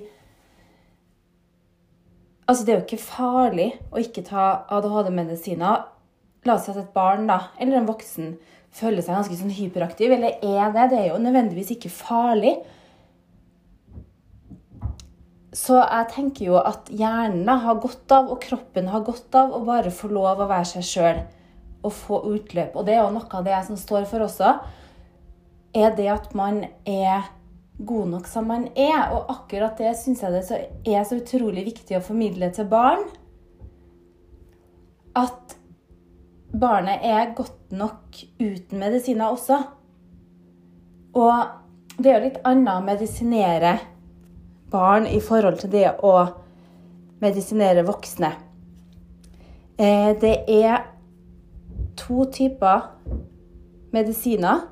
Altså, 2.49 2.64
det 2.64 2.73
er 2.73 2.78
jo 2.78 2.85
ikke 2.87 3.05
farlig 3.05 3.67
å 3.93 4.00
ikke 4.00 4.23
ta 4.25 4.45
ADHD-medisiner. 4.73 5.83
La 6.49 6.55
oss 6.55 6.62
si 6.64 6.71
at 6.73 6.78
et 6.81 6.95
barn 6.95 7.26
da, 7.28 7.50
eller 7.61 7.76
en 7.76 7.88
voksen 7.90 8.31
føler 8.73 9.05
seg 9.05 9.19
ganske 9.19 9.37
sånn 9.37 9.52
hyperaktiv. 9.52 10.14
Eller 10.17 10.38
er 10.40 10.73
det? 10.73 10.87
Det 10.88 11.00
er 11.02 11.11
jo 11.11 11.19
nødvendigvis 11.21 11.75
ikke 11.75 11.93
farlig. 11.93 12.55
Så 15.55 15.78
jeg 15.81 16.09
tenker 16.12 16.50
jo 16.50 16.59
at 16.61 16.90
hjernen 16.93 17.49
har 17.49 17.81
godt 17.81 18.12
av, 18.12 18.28
og 18.28 18.40
kroppen 18.43 18.90
har 18.93 19.05
godt 19.07 19.35
av, 19.38 19.55
å 19.57 19.64
bare 19.64 19.93
få 19.95 20.11
lov 20.12 20.43
å 20.43 20.49
være 20.50 20.69
seg 20.75 20.85
sjøl 20.85 21.23
og 21.87 21.95
få 21.95 22.21
utløp. 22.35 22.76
Og 22.76 22.85
det 22.85 22.97
er 22.97 23.02
jo 23.05 23.14
noe 23.14 23.38
av 23.38 23.47
det 23.47 23.61
som 23.69 23.78
står 23.81 24.05
for 24.11 24.26
også, 24.26 24.59
er 25.78 25.95
det 25.97 26.09
at 26.12 26.35
man 26.37 26.62
er 26.88 27.28
god 27.78 28.12
nok 28.12 28.28
som 28.28 28.49
man 28.50 28.67
er. 28.75 29.14
Og 29.17 29.31
akkurat 29.33 29.78
det 29.81 29.95
syns 29.97 30.25
jeg 30.25 30.35
det 30.35 30.93
er 30.93 31.09
så 31.09 31.21
utrolig 31.21 31.64
viktig 31.71 31.97
å 31.97 32.05
formidle 32.05 32.50
til 32.52 32.69
barn. 32.69 33.07
At 35.17 35.57
barnet 36.52 37.05
er 37.05 37.33
godt 37.37 37.73
nok 37.73 38.21
uten 38.40 38.81
medisiner 38.81 39.33
også. 39.33 39.62
Og 41.17 41.97
det 41.99 42.11
er 42.11 42.19
jo 42.19 42.26
litt 42.28 42.43
annet 42.47 42.75
å 42.75 42.85
medisinere 42.85 43.78
barn 44.70 45.06
i 45.06 45.20
forhold 45.20 45.58
til 45.62 45.72
det 45.72 45.87
å 46.04 46.14
medisinere 47.22 47.87
voksne. 47.87 48.32
Eh, 49.78 50.12
det 50.20 50.34
er 50.48 50.82
to 51.98 52.25
typer 52.32 52.90
medisiner 53.92 54.66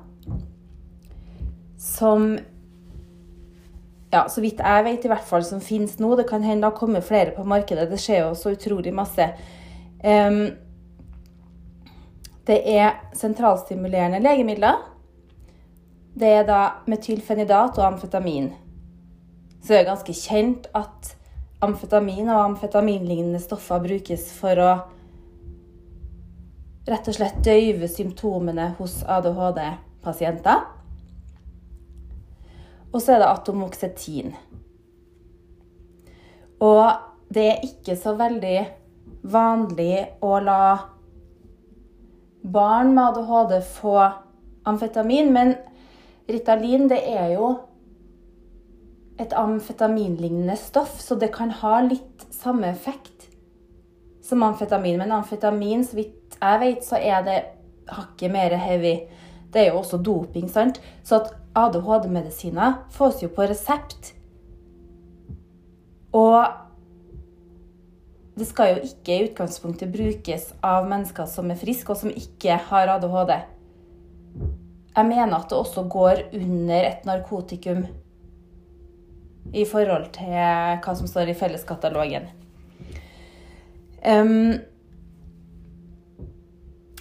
som 1.77 2.37
ja, 4.11 4.23
så 4.29 4.41
vidt 4.41 4.61
jeg 4.63 4.83
vet, 4.85 5.05
i 5.05 5.11
hvert 5.11 5.27
fall 5.27 5.43
som 5.45 5.59
finnes 5.63 5.97
nå. 5.99 6.13
Det 6.15 6.27
kan 6.29 6.43
hende 6.45 6.63
det 6.63 6.71
har 6.71 6.79
kommet 6.79 7.05
flere 7.05 7.33
på 7.35 7.43
markedet. 7.43 7.89
Det 7.91 7.99
skjer 7.99 8.23
jo 8.23 8.35
så 8.39 8.53
utrolig 8.55 8.93
masse. 8.95 9.27
Um, 9.99 10.45
det 12.47 12.61
er 12.71 13.01
sentralstimulerende 13.17 14.21
legemidler. 14.23 14.79
Det 16.17 16.29
er 16.39 16.47
da 16.47 16.61
metylfenidat 16.87 17.77
og 17.77 17.89
amfetamin. 17.91 18.53
Så 19.67 19.73
det 19.73 19.81
er 19.81 19.89
ganske 19.89 20.13
kjent 20.15 20.67
at 20.79 21.09
amfetamin 21.59 22.29
og 22.31 22.53
amfetaminlignende 22.53 23.41
stoffer 23.43 23.81
brukes 23.83 24.29
for 24.31 24.61
å 24.63 24.69
rett 26.87 27.09
og 27.11 27.17
slett 27.17 27.41
døyve 27.43 27.89
symptomene 27.91 28.69
hos 28.77 29.01
ADHD-pasienter. 29.03 30.63
Og 32.93 33.03
så 33.03 33.17
er 33.17 33.25
det 33.25 33.27
atomoksetin. 33.27 34.31
Og 36.63 36.87
det 37.27 37.47
er 37.51 37.67
ikke 37.67 37.99
så 37.99 38.15
veldig 38.15 38.57
vanlig 39.27 40.05
å 40.23 40.37
la 40.47 40.61
barn 42.55 42.95
med 42.95 43.19
ADHD 43.19 43.57
få 43.67 43.99
amfetamin, 44.63 45.35
men 45.35 45.57
Ritalin 46.31 46.87
det 46.87 47.03
er 47.03 47.33
jo 47.35 47.57
et 49.17 49.33
amfetaminlignende 49.33 50.55
stoff, 50.59 50.99
så 51.01 51.15
det 51.15 51.31
kan 51.33 51.51
ha 51.61 51.79
litt 51.81 52.27
samme 52.33 52.69
effekt 52.69 53.29
som 54.23 54.43
amfetamin. 54.43 54.99
Men 55.01 55.11
amfetamin, 55.11 55.85
så 55.85 55.97
vidt 56.01 56.37
jeg 56.37 56.59
vet, 56.61 56.85
så 56.85 56.99
er 57.01 57.23
det 57.25 57.39
hakket 57.89 58.31
mer 58.31 58.53
heavy. 58.61 58.95
Det 59.53 59.63
er 59.63 59.71
jo 59.71 59.81
også 59.81 59.97
doping, 60.03 60.49
sant? 60.51 60.81
Så 61.07 61.21
at 61.21 61.33
ADHD-medisiner 61.57 62.83
fås 62.93 63.23
jo 63.23 63.31
på 63.33 63.47
resept. 63.49 64.13
Og 66.13 66.45
det 68.37 68.45
skal 68.45 68.75
jo 68.75 68.85
ikke 68.85 69.15
i 69.15 69.27
utgangspunktet 69.31 69.93
brukes 69.93 70.51
av 70.61 70.85
mennesker 70.89 71.25
som 71.29 71.49
er 71.49 71.57
friske, 71.57 71.89
og 71.89 71.97
som 72.03 72.13
ikke 72.13 72.59
har 72.69 72.91
ADHD. 72.97 73.33
Jeg 74.97 75.05
mener 75.05 75.37
at 75.37 75.49
det 75.49 75.57
også 75.57 75.87
går 75.89 76.27
under 76.37 76.85
et 76.91 77.07
narkotikum 77.07 77.85
i 79.53 79.65
forhold 79.67 80.09
til 80.17 80.33
hva 80.33 80.95
som 80.97 81.07
står 81.07 81.31
i 81.31 81.37
felleskatalogen. 81.37 82.27
Um, 84.07 84.57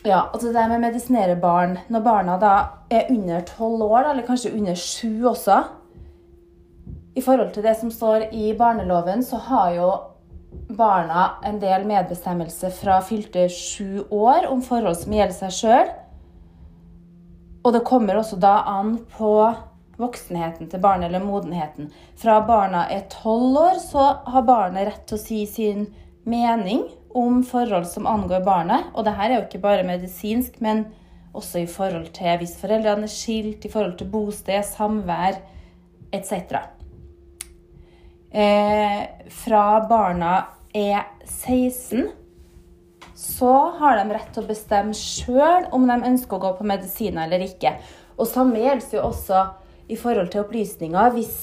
Ja, 0.07 0.29
altså 0.33 0.53
det 0.55 0.63
med 0.69 0.79
å 0.79 0.83
medisinere 0.85 1.35
barn 1.41 1.73
Når 1.91 2.03
barna 2.05 2.37
da 2.39 2.53
er 2.95 3.09
under 3.11 3.43
tolv 3.49 3.83
år, 3.89 4.13
eller 4.13 4.27
kanskje 4.27 4.53
under 4.55 4.79
sju 4.79 5.27
også 5.27 5.57
I 7.17 7.25
forhold 7.25 7.51
til 7.55 7.67
det 7.67 7.75
som 7.81 7.91
står 7.91 8.29
i 8.31 8.53
barneloven, 8.55 9.25
så 9.25 9.41
har 9.49 9.73
jo 9.75 9.89
barna 10.77 11.41
en 11.49 11.59
del 11.61 11.87
medbestemmelse 11.89 12.71
fra 12.77 13.01
fylte 13.05 13.49
sju 13.53 14.05
år 14.13 14.47
om 14.51 14.63
forhold 14.65 14.99
som 15.01 15.15
gjelder 15.17 15.37
seg 15.37 15.55
sjøl. 15.57 15.91
Og 17.65 17.73
det 17.75 17.85
kommer 17.89 18.21
også 18.21 18.39
da 18.41 18.59
an 18.69 18.99
på 19.17 19.33
voksenheten 20.01 20.69
til 20.71 20.83
barnet, 20.83 21.09
eller 21.09 21.25
modenheten. 21.25 21.91
Fra 22.21 22.41
barna 22.47 22.87
er 22.93 23.09
tolv 23.13 23.57
år, 23.61 23.81
så 23.81 24.07
har 24.27 24.47
barnet 24.49 24.89
rett 24.89 25.07
til 25.09 25.19
å 25.19 25.23
si 25.23 25.41
sin 25.51 25.87
mening 26.27 26.85
om 27.17 27.43
forhold 27.47 27.87
som 27.89 28.09
angår 28.11 28.45
barnet. 28.45 28.91
Og 28.95 29.07
det 29.07 29.17
her 29.17 29.31
er 29.31 29.39
jo 29.39 29.47
ikke 29.47 29.65
bare 29.65 29.87
medisinsk, 29.89 30.61
men 30.61 30.87
også 31.37 31.63
i 31.63 31.69
forhold 31.71 32.11
til 32.17 32.41
hvis 32.41 32.57
foreldrene 32.61 33.09
er 33.09 33.13
skilt, 33.13 33.65
i 33.65 33.73
forhold 33.73 33.97
til 34.01 34.11
bosted, 34.13 34.65
samvær 34.69 35.41
etc. 36.17 36.61
Eh, 38.31 39.03
fra 39.33 39.65
barna 39.89 40.37
er 40.77 41.07
16, 41.25 42.09
så 43.17 43.53
har 43.79 43.97
de 43.97 44.13
rett 44.13 44.33
til 44.35 44.45
å 44.45 44.49
bestemme 44.51 44.97
sjøl 44.97 45.71
om 45.75 45.87
de 45.89 45.97
ønsker 46.11 46.37
å 46.37 46.43
gå 46.43 46.51
på 46.59 46.67
medisiner 46.69 47.25
eller 47.25 47.47
ikke. 47.47 47.73
Og 48.17 48.29
samme 48.29 48.61
gjelder 48.61 48.99
jo 48.99 49.07
også 49.09 49.45
i 49.89 49.97
forhold 49.99 50.33
til 50.33 50.43
opplysninger. 50.45 51.13
Hvis 51.15 51.35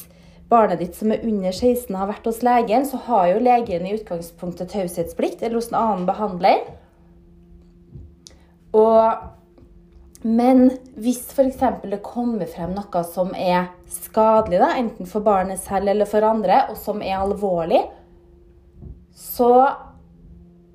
barnet 0.52 0.82
ditt 0.84 0.98
som 0.98 1.12
er 1.14 1.24
under 1.26 1.52
16 1.52 1.96
har 1.96 2.10
vært 2.10 2.28
hos 2.30 2.42
legen, 2.46 2.88
så 2.88 3.00
har 3.08 3.30
jo 3.32 3.44
legen 3.44 3.88
i 3.88 3.94
utgangspunktet 3.98 4.74
taushetsplikt, 4.74 5.42
eller 5.42 5.60
hos 5.60 5.72
en 5.72 5.80
annen 5.80 6.08
behandler. 6.10 6.66
Og, 8.74 9.24
men 10.26 10.66
hvis 10.98 11.24
f.eks. 11.34 11.62
det 11.86 12.02
kommer 12.06 12.50
frem 12.50 12.74
noe 12.76 13.04
som 13.08 13.34
er 13.38 13.72
skadelig, 13.92 14.62
da, 14.62 14.74
enten 14.80 15.10
for 15.10 15.26
barnet 15.26 15.62
selv 15.62 15.94
eller 15.94 16.10
for 16.10 16.26
andre, 16.26 16.66
og 16.72 16.80
som 16.82 17.02
er 17.06 17.22
alvorlig, 17.22 17.84
så 19.14 19.54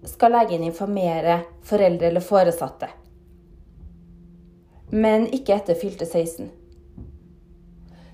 skal 0.06 0.32
legen 0.32 0.62
informere 0.64 1.42
foreldre 1.66 2.08
eller 2.08 2.24
foresatte. 2.24 2.88
Men 4.94 5.26
ikke 5.34 5.58
etter 5.58 5.76
fylte 5.76 6.06
16. 6.06 6.48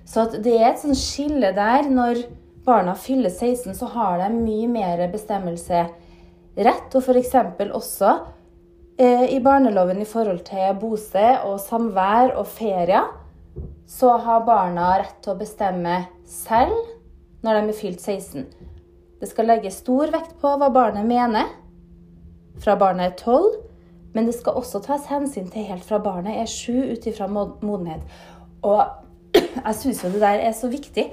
Så 0.05 0.25
det 0.35 0.53
er 0.53 0.69
et 0.69 0.81
sånt 0.81 0.99
skille 0.99 1.51
der. 1.55 1.89
Når 1.89 2.23
barna 2.65 2.95
fyller 2.97 3.33
16, 3.33 3.73
så 3.77 3.89
har 3.93 4.21
de 4.21 4.29
mye 4.37 4.69
mer 4.69 5.05
bestemmelsesrett. 5.13 6.95
Og 6.95 7.01
f.eks. 7.01 7.35
også 7.73 8.11
eh, 8.99 9.27
i 9.35 9.41
barneloven 9.43 10.01
i 10.01 10.09
forhold 10.09 10.43
til 10.47 10.77
bosted 10.81 11.45
og 11.45 11.59
samvær 11.63 12.35
og 12.39 12.47
ferier, 12.47 13.11
så 13.87 14.15
har 14.17 14.45
barna 14.47 14.95
rett 14.99 15.19
til 15.23 15.35
å 15.35 15.39
bestemme 15.39 15.99
selv 16.25 16.73
når 17.45 17.59
de 17.59 17.69
er 17.69 17.77
fylt 17.77 18.01
16. 18.01 18.47
Det 19.21 19.29
skal 19.29 19.47
legges 19.47 19.79
stor 19.83 20.09
vekt 20.13 20.35
på 20.41 20.55
hva 20.59 20.71
barnet 20.73 21.05
mener 21.07 21.51
fra 22.61 22.75
barnet 22.79 23.11
er 23.11 23.15
12, 23.19 23.47
men 24.15 24.27
det 24.27 24.35
skal 24.37 24.57
også 24.57 24.79
tas 24.83 25.09
hensyn 25.11 25.47
til 25.51 25.67
helt 25.67 25.85
fra 25.85 25.99
barnet 26.03 26.39
er 26.39 26.49
7 26.49 26.95
ut 26.95 27.07
ifra 27.09 27.27
modenhet. 27.29 28.03
Og 28.63 28.81
jeg 29.61 29.79
syns 29.79 30.03
jo 30.03 30.11
det 30.13 30.21
der 30.23 30.43
er 30.47 30.53
så 30.57 30.69
viktig. 30.71 31.07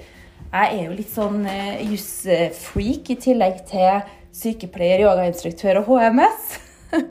Jeg 0.52 0.76
er 0.76 0.82
jo 0.84 0.96
litt 0.96 1.12
sånn 1.12 1.46
uh, 1.46 1.80
jusfreak 1.86 3.12
i 3.14 3.16
tillegg 3.22 3.62
til 3.70 4.02
sykepleier, 4.36 5.04
yogainstruktør 5.06 5.82
og 5.82 5.90
HMS. 5.92 6.52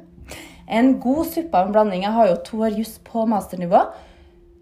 en 0.78 0.94
god 1.02 1.26
suppe 1.30 1.58
av 1.58 1.70
en 1.70 1.76
blanding. 1.76 2.06
Jeg 2.06 2.18
har 2.18 2.32
jo 2.32 2.40
to 2.46 2.62
år 2.68 2.78
juss 2.80 2.98
på 3.06 3.26
masternivå. 3.30 3.86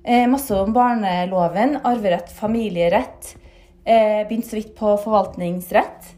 Eh, 0.04 0.26
masse 0.32 0.56
om 0.56 0.74
barneloven, 0.74 1.78
arverett, 1.84 2.32
familierett. 2.32 3.36
Eh, 3.86 4.28
begynt 4.28 4.48
så 4.48 4.56
vidt 4.60 4.76
på 4.76 4.96
forvaltningsrett. 5.04 6.14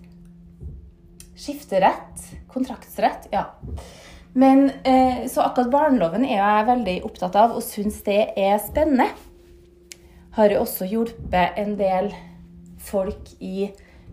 Skifterett, 1.38 2.26
kontraktsrett. 2.54 3.28
Ja. 3.32 3.46
Men 4.34 4.70
eh, 4.84 5.28
Så 5.28 5.42
akkurat 5.42 5.72
barneloven 5.72 6.26
er 6.26 6.38
jeg 6.40 6.70
veldig 6.70 6.96
opptatt 7.08 7.36
av 7.36 7.58
og 7.58 7.66
syns 7.66 8.00
det 8.06 8.32
er 8.40 8.62
spennende 8.64 9.10
har 10.36 10.52
jeg 10.52 10.62
også 10.62 10.88
hjulpet 10.88 11.58
en 11.60 11.76
del 11.80 12.12
folk 12.82 13.34
i 13.44 13.70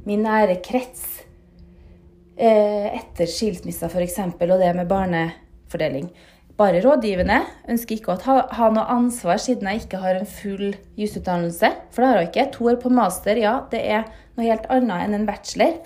min 0.07 0.25
nære 0.25 0.59
krets 0.65 1.05
eh, 2.39 2.89
etter 2.99 3.29
skilsmissa 3.31 3.91
f.eks. 3.91 4.19
og 4.19 4.59
det 4.61 4.73
med 4.77 4.91
barnefordeling. 4.91 6.11
Bare 6.59 6.81
rådgivende. 6.83 7.39
Ønsker 7.71 7.95
ikke 7.95 8.17
å 8.17 8.19
ha, 8.27 8.69
noe 8.75 8.87
ansvar 8.91 9.39
siden 9.39 9.69
jeg 9.71 9.85
ikke 9.85 10.01
har 10.03 10.19
en 10.19 10.27
full 10.27 10.73
jusutdannelse. 10.99 11.71
For 11.95 12.03
det 12.03 12.11
har 12.11 12.19
jeg 12.19 12.31
ikke. 12.33 12.49
To 12.57 12.71
år 12.73 12.81
på 12.83 12.91
master, 12.91 13.39
ja, 13.39 13.61
det 13.71 13.85
er 13.87 14.09
noe 14.35 14.49
helt 14.49 14.67
annet 14.75 15.07
enn 15.07 15.21
en 15.21 15.29
bachelor. 15.29 15.79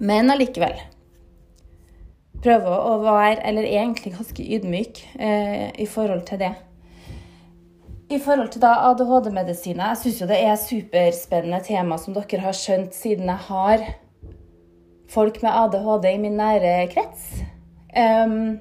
Men 0.00 0.32
allikevel. 0.32 0.78
Prøve 2.44 2.72
å 2.72 2.96
være, 3.04 3.42
eller 3.44 3.68
egentlig 3.68 4.14
ganske 4.16 4.48
ydmyk 4.56 5.04
eh, 5.16 5.68
i 5.80 5.86
forhold 5.88 6.24
til 6.28 6.40
det. 6.40 6.54
I 8.14 8.18
forhold 8.22 8.52
til 8.54 8.62
ADHD-medisiner, 8.62 9.88
jeg 9.90 9.98
syns 9.98 10.20
jo 10.20 10.26
det 10.30 10.36
er 10.38 10.60
superspennende 10.60 11.58
tema 11.66 11.96
som 11.98 12.14
dere 12.14 12.44
har 12.44 12.54
skjønt, 12.54 12.94
siden 12.94 13.26
jeg 13.26 13.42
har 13.48 13.82
folk 15.10 15.40
med 15.42 15.50
ADHD 15.50 16.06
i 16.12 16.20
min 16.22 16.36
nære 16.38 16.74
krets. 16.92 17.24
Um, 17.94 18.60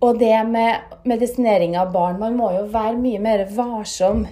og 0.00 0.20
det 0.20 0.32
med 0.48 0.96
medisinering 1.08 1.76
av 1.80 1.92
barn 1.92 2.18
Man 2.20 2.36
må 2.36 2.50
jo 2.54 2.66
være 2.72 2.96
mye 3.00 3.20
mer 3.20 3.44
varsom 3.56 4.24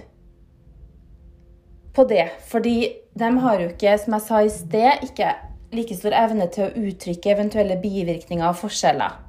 på 1.93 2.07
det. 2.09 2.29
Fordi 2.49 2.77
de 3.17 3.31
har 3.43 3.61
jo 3.61 3.69
ikke, 3.73 3.97
som 4.01 4.17
jeg 4.17 4.25
sa 4.25 4.41
i 4.41 4.49
sted, 4.53 5.05
ikke 5.09 5.35
like 5.75 5.97
stor 5.97 6.17
evne 6.17 6.49
til 6.49 6.65
å 6.65 6.87
uttrykke 6.87 7.33
eventuelle 7.35 7.77
bivirkninger 7.81 8.47
og 8.47 8.61
forskjeller. 8.63 9.26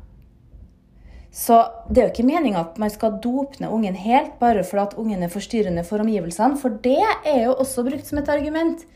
Så 1.31 1.59
det 1.91 2.01
er 2.01 2.07
jo 2.07 2.13
ikke 2.15 2.29
meninga 2.29 2.63
at 2.65 2.79
man 2.81 2.91
skal 2.91 3.19
dope 3.23 3.61
ned 3.61 3.73
ungen 3.73 3.97
helt 4.01 4.39
bare 4.41 4.65
fordi 4.65 4.85
at 4.87 4.95
ungen 4.99 5.23
er 5.23 5.33
forstyrrende 5.33 5.85
for 5.85 6.01
omgivelsene, 6.01 6.57
for 6.57 6.79
det 6.85 7.03
er 7.05 7.43
jo 7.45 7.55
også 7.55 7.85
brukt 7.85 8.09
som 8.09 8.21
et 8.23 8.31
argument 8.33 8.87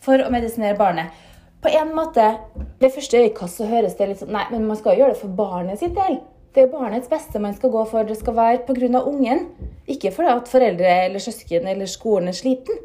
for 0.00 0.22
å 0.24 0.30
medisinere 0.32 0.78
barnet. 0.78 1.12
På 1.60 1.68
en 1.68 1.92
måte, 1.92 2.38
Ved 2.80 2.94
første 2.94 3.18
øyekast 3.20 3.60
så 3.60 3.66
høres 3.68 3.96
det 3.98 4.08
litt 4.08 4.22
sånn 4.22 4.32
Nei, 4.32 4.46
men 4.50 4.64
man 4.64 4.78
skal 4.80 4.96
jo 4.96 5.02
gjøre 5.02 5.12
det 5.12 5.20
for 5.20 5.36
barnet 5.36 5.82
sitt 5.82 5.92
del. 5.92 6.22
Det 6.54 6.64
er 6.64 6.72
barnets 6.72 7.10
beste 7.10 7.38
man 7.38 7.52
skal 7.54 7.70
gå 7.70 7.82
for. 7.86 8.06
Det 8.08 8.16
skal 8.18 8.34
være 8.34 8.62
pga. 8.66 9.02
ungen. 9.04 9.44
Ikke 9.86 10.10
fordi 10.10 10.32
at 10.32 10.48
foreldre 10.48 10.94
eller 11.04 11.20
søsken 11.22 11.68
eller 11.68 11.86
skolen 11.86 12.28
er 12.28 12.32
sliten. 12.32 12.80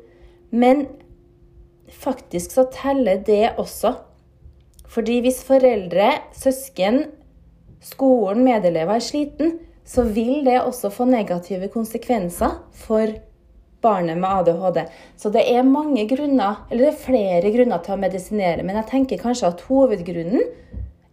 Men 0.52 0.88
faktisk 1.90 2.52
så 2.52 2.68
teller 2.72 3.24
det 3.26 3.56
også. 3.58 3.96
Fordi 4.88 5.22
hvis 5.22 5.44
foreldre, 5.44 6.12
søsken 6.34 7.06
skolen, 7.86 8.44
medelever, 8.48 8.98
er 8.98 9.06
sliten, 9.06 9.56
så 9.86 10.06
vil 10.10 10.44
det 10.48 10.58
også 10.64 10.90
få 10.94 11.06
negative 11.06 11.70
konsekvenser 11.74 12.58
for 12.74 13.14
barnet 13.86 14.18
med 14.18 14.30
ADHD. 14.42 14.80
Så 15.22 15.30
det 15.30 15.44
er 15.52 15.68
mange 15.68 16.08
grunner, 16.10 16.64
eller 16.72 16.88
det 16.88 16.94
er 16.96 17.04
flere 17.04 17.52
grunner 17.54 17.84
til 17.86 17.94
å 17.94 18.02
medisinere, 18.02 18.66
men 18.66 18.80
jeg 18.82 18.90
tenker 18.90 19.22
kanskje 19.22 19.52
at 19.52 19.66
hovedgrunnen 19.70 20.42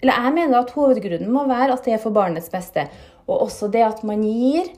eller 0.03 0.19
jeg 0.19 0.35
mener 0.35 0.59
at 0.59 0.73
hovedgrunnen 0.75 1.31
må 1.31 1.45
være 1.47 1.77
at 1.77 1.85
det 1.87 1.95
er 1.95 2.01
for 2.03 2.15
barnets 2.15 2.51
beste. 2.51 2.89
Og 3.31 3.45
også 3.47 3.69
det 3.71 3.85
at 3.87 4.03
man 4.07 4.25
gir 4.27 4.73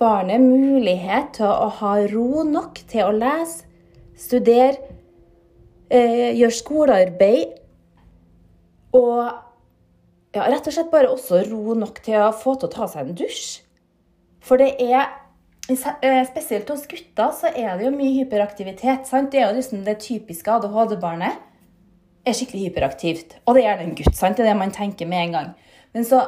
barnet 0.00 0.40
mulighet 0.40 1.34
til 1.36 1.50
å 1.50 1.68
ha 1.80 1.94
ro 2.08 2.44
nok 2.48 2.80
til 2.88 3.04
å 3.04 3.12
lese, 3.14 3.68
studere, 4.16 4.78
eh, 5.90 6.32
gjøre 6.38 6.56
skolearbeid 6.56 7.58
og 8.96 9.43
ja, 10.34 10.46
rett 10.50 10.66
og 10.66 10.74
slett 10.74 10.90
bare 10.92 11.10
også 11.12 11.44
ro 11.50 11.76
nok 11.78 12.00
til 12.04 12.18
å 12.20 12.32
få 12.34 12.56
til 12.58 12.70
å 12.70 12.74
ta 12.74 12.88
seg 12.90 13.10
en 13.10 13.18
dusj. 13.18 13.44
For 14.44 14.60
det 14.60 14.74
er 14.82 15.06
eh, 15.70 16.22
Spesielt 16.28 16.68
hos 16.68 16.86
gutter 16.90 17.32
så 17.36 17.52
er 17.54 17.78
det 17.78 17.86
jo 17.86 17.92
mye 17.94 18.12
hyperaktivitet. 18.18 19.08
sant? 19.08 19.32
Det 19.32 19.40
er 19.40 19.48
jo 19.48 19.58
liksom 19.58 19.84
det 19.86 20.00
typiske 20.04 20.50
ADHD-barnet. 20.50 21.40
er 22.24 22.32
skikkelig 22.32 22.70
hyperaktivt. 22.70 23.36
Og 23.44 23.54
det 23.54 23.64
er 23.64 23.70
gjerne 23.70 23.88
en 23.90 23.96
gutt. 24.00 24.16
sant? 24.16 24.36
Det 24.36 24.44
er 24.44 24.52
det 24.52 24.58
man 24.58 24.72
tenker 24.72 25.06
med 25.06 25.26
en 25.26 25.32
gang. 25.38 25.54
Men 25.92 26.04
så 26.04 26.22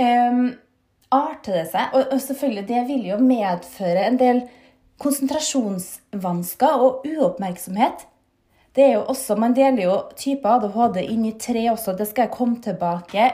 um, 0.00 0.54
arter 1.10 1.60
det 1.60 1.66
seg. 1.72 1.94
Og, 1.94 2.12
og 2.12 2.20
selvfølgelig, 2.20 2.68
det 2.68 2.84
vil 2.88 3.06
jo 3.10 3.18
medføre 3.22 4.06
en 4.06 4.18
del 4.20 4.42
konsentrasjonsvansker 5.02 6.84
og 6.84 7.06
uoppmerksomhet. 7.06 8.06
Det 8.78 8.84
er 8.84 8.92
jo 8.94 9.08
også, 9.10 9.34
Man 9.34 9.56
deler 9.56 9.82
jo 9.82 9.94
type 10.14 10.46
ADHD 10.46 11.00
inn 11.02 11.24
i 11.26 11.34
tre 11.34 11.64
også. 11.72 11.96
Det 11.98 12.06
skal 12.06 12.28
jeg 12.28 12.34
komme 12.36 12.60
tilbake 12.62 13.24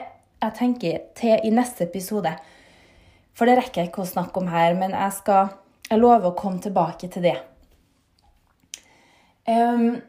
jeg 0.45 0.53
tenker, 0.57 1.03
til 1.17 1.41
i 1.45 1.51
neste 1.53 1.85
episode. 1.85 2.31
For 3.37 3.45
det 3.45 3.59
rekker 3.59 3.81
jeg 3.81 3.91
ikke 3.91 4.03
å 4.03 4.09
snakke 4.09 4.41
om 4.41 4.49
her, 4.49 4.73
men 4.77 4.93
jeg 4.93 5.13
skal 5.19 5.53
jeg 5.89 6.01
lover 6.01 6.31
å 6.31 6.37
komme 6.37 6.61
tilbake 6.63 7.09
til 7.13 7.27
det. 7.27 7.35
Um, 9.45 10.01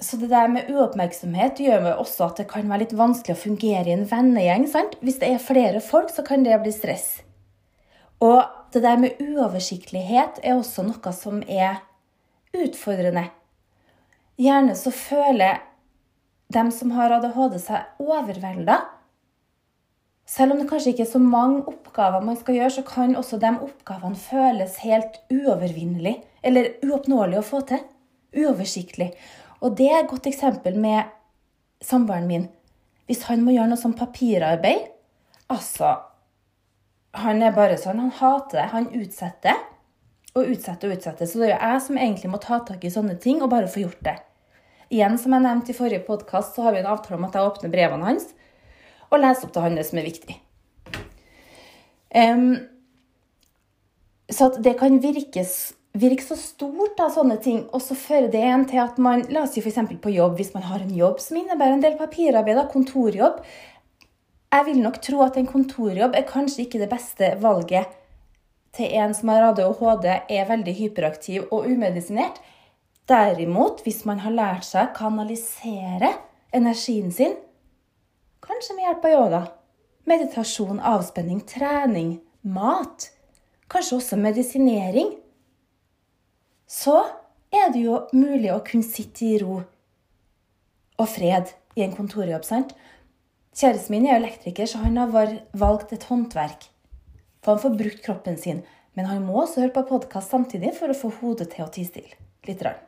så 0.00 0.18
det 0.20 0.28
der 0.30 0.50
med 0.52 0.68
uoppmerksomhet 0.68 1.62
gjør 1.64 1.88
jo 1.88 1.94
også 2.04 2.28
at 2.28 2.42
det 2.42 2.48
kan 2.52 2.68
være 2.68 2.84
litt 2.84 2.94
vanskelig 2.98 3.38
å 3.38 3.40
fungere 3.40 3.88
i 3.88 3.96
en 3.96 4.04
vennegjeng. 4.10 4.68
sant? 4.68 4.98
Hvis 5.00 5.20
det 5.22 5.32
er 5.32 5.42
flere 5.42 5.80
folk, 5.80 6.12
så 6.12 6.24
kan 6.26 6.44
det 6.44 6.60
bli 6.60 6.74
stress. 6.76 7.22
Og 8.20 8.44
det 8.74 8.84
der 8.84 9.00
med 9.00 9.16
uoversiktlighet 9.24 10.42
er 10.44 10.58
også 10.58 10.84
noe 10.84 11.16
som 11.16 11.40
er 11.48 11.80
utfordrende. 12.52 13.30
Gjerne 14.38 14.76
så 14.78 14.92
føler 14.94 15.64
dem 16.54 16.70
som 16.72 16.92
har 16.94 17.12
ADHD, 17.16 17.58
seg 17.60 18.02
overvelda. 18.02 18.78
Selv 20.28 20.54
om 20.54 20.60
det 20.60 20.68
kanskje 20.70 20.92
ikke 20.92 21.06
er 21.06 21.10
så 21.10 21.20
mange 21.22 21.64
oppgaver 21.70 22.22
man 22.24 22.36
skal 22.38 22.58
gjøre, 22.58 22.74
så 22.76 22.84
kan 22.86 23.16
også 23.16 23.40
de 23.42 23.50
oppgavene 23.64 24.20
føles 24.20 24.76
helt 24.84 25.18
uovervinnelig 25.32 26.18
eller 26.46 26.74
uoppnåelig 26.84 27.40
å 27.40 27.46
få 27.48 27.62
til. 27.66 27.82
Uoversiktlig. 28.36 29.10
Og 29.64 29.74
det 29.78 29.88
er 29.90 30.02
et 30.02 30.10
godt 30.10 30.28
eksempel 30.30 30.76
med 30.78 31.08
samboeren 31.82 32.28
min. 32.28 32.46
Hvis 33.08 33.24
han 33.26 33.42
må 33.42 33.56
gjøre 33.56 33.72
noe 33.72 33.80
sånn 33.80 33.96
papirarbeid 33.98 34.94
Altså, 35.48 35.94
han 37.16 37.40
er 37.40 37.54
bare 37.56 37.78
sånn. 37.80 38.02
Han 38.04 38.12
hater 38.18 38.60
det. 38.60 38.66
Han 38.74 38.90
utsetter 38.92 39.56
og 40.36 40.50
utsetter 40.52 40.90
og 40.90 40.98
utsetter. 40.98 41.24
Så 41.24 41.40
det 41.40 41.48
er 41.48 41.54
jo 41.54 41.60
jeg 41.62 41.84
som 41.86 41.98
egentlig 41.98 42.32
må 42.34 42.40
ta 42.42 42.60
tak 42.68 42.84
i 42.84 42.92
sånne 42.92 43.16
ting 43.22 43.40
og 43.40 43.48
bare 43.54 43.70
få 43.72 43.86
gjort 43.86 44.02
det. 44.04 44.18
Igjen, 44.88 45.18
som 45.20 45.34
jeg 45.36 45.44
nevnte 45.44 45.72
i 45.74 45.76
forrige 45.76 46.04
podkast, 46.06 46.54
så 46.56 46.64
har 46.64 46.72
vi 46.72 46.80
en 46.80 46.88
avtale 46.88 47.18
om 47.18 47.26
at 47.28 47.36
jeg 47.36 47.48
åpner 47.50 47.72
brevene 47.72 48.08
hans 48.08 48.30
og 49.08 49.20
leser 49.20 49.48
opp 49.48 49.52
til 49.54 49.64
han 49.64 49.76
det 49.76 49.84
som 49.88 50.00
er 50.00 50.06
viktig. 50.08 50.36
Um, 52.12 52.54
så 54.32 54.48
at 54.48 54.58
det 54.64 54.74
kan 54.80 54.96
virkes 55.00 55.54
virke 55.98 56.24
så 56.24 56.36
stort, 56.36 56.94
da, 56.98 57.08
sånne 57.12 57.38
ting, 57.42 57.62
og 57.72 57.82
så 57.84 57.96
fører 57.98 58.28
det 58.32 58.42
en 58.44 58.66
til 58.68 58.80
at 58.82 58.98
man 59.02 59.24
La 59.32 59.44
oss 59.44 59.54
si 59.56 59.62
f.eks. 59.64 59.80
på 60.00 60.12
jobb, 60.12 60.36
hvis 60.38 60.52
man 60.54 60.66
har 60.68 60.84
en 60.84 60.94
jobb 60.94 61.20
som 61.24 61.40
innebærer 61.40 61.76
en 61.76 61.84
del 61.84 61.96
papirarbeid, 62.00 62.60
kontorjobb. 62.72 63.40
Jeg 64.52 64.66
vil 64.68 64.80
nok 64.80 65.00
tro 65.04 65.24
at 65.24 65.36
en 65.36 65.48
kontorjobb 65.48 66.16
er 66.16 66.28
kanskje 66.28 66.64
ikke 66.64 66.80
det 66.80 66.90
beste 66.92 67.34
valget 67.42 67.96
til 68.76 68.92
en 69.00 69.16
som 69.16 69.32
har 69.32 69.50
ADHD, 69.50 70.06
er 70.28 70.48
veldig 70.48 70.76
hyperaktiv 70.78 71.48
og 71.50 71.66
umedisinert. 71.68 72.38
Derimot, 73.08 73.82
hvis 73.86 74.02
man 74.08 74.20
har 74.20 74.34
lært 74.34 74.66
seg 74.68 74.90
å 74.90 74.96
kanalisere 74.96 76.10
energien 76.54 77.12
sin, 77.14 77.36
kanskje 78.44 78.76
med 78.76 78.84
hjelp 78.84 79.06
av 79.08 79.14
yoga, 79.14 79.40
meditasjon, 80.08 80.82
avspenning, 80.84 81.40
trening, 81.48 82.18
mat, 82.44 83.08
kanskje 83.72 83.98
også 83.98 84.20
medisinering 84.20 85.14
så 86.68 87.00
er 87.52 87.72
det 87.72 87.82
jo 87.86 88.02
mulig 88.12 88.50
å 88.52 88.62
kunne 88.64 88.84
sitte 88.84 89.24
i 89.24 89.36
ro 89.40 89.62
og 90.98 91.08
fred 91.08 91.54
i 91.78 91.84
en 91.84 91.94
kontorjobb. 91.96 92.44
sant? 92.44 92.74
Kjæresten 93.56 93.94
min 93.94 94.06
er 94.06 94.18
elektriker, 94.18 94.66
så 94.66 94.82
han 94.82 94.98
har 95.00 95.32
valgt 95.56 95.94
et 95.94 96.04
håndverk. 96.10 96.68
For 97.42 97.54
han 97.54 97.62
får 97.62 97.78
brukt 97.78 98.02
kroppen 98.04 98.36
sin. 98.36 98.60
Men 98.94 99.06
han 99.06 99.24
må 99.24 99.40
også 99.42 99.62
høre 99.62 99.74
på 99.78 99.86
podkast 99.94 100.34
samtidig 100.34 100.74
for 100.76 100.90
å 100.90 100.98
få 100.98 101.12
hodet 101.22 101.52
til 101.54 101.64
å 101.64 101.70
tie 101.72 101.86
stille. 101.86 102.18
Litt 102.46 102.62
rart. 102.66 102.87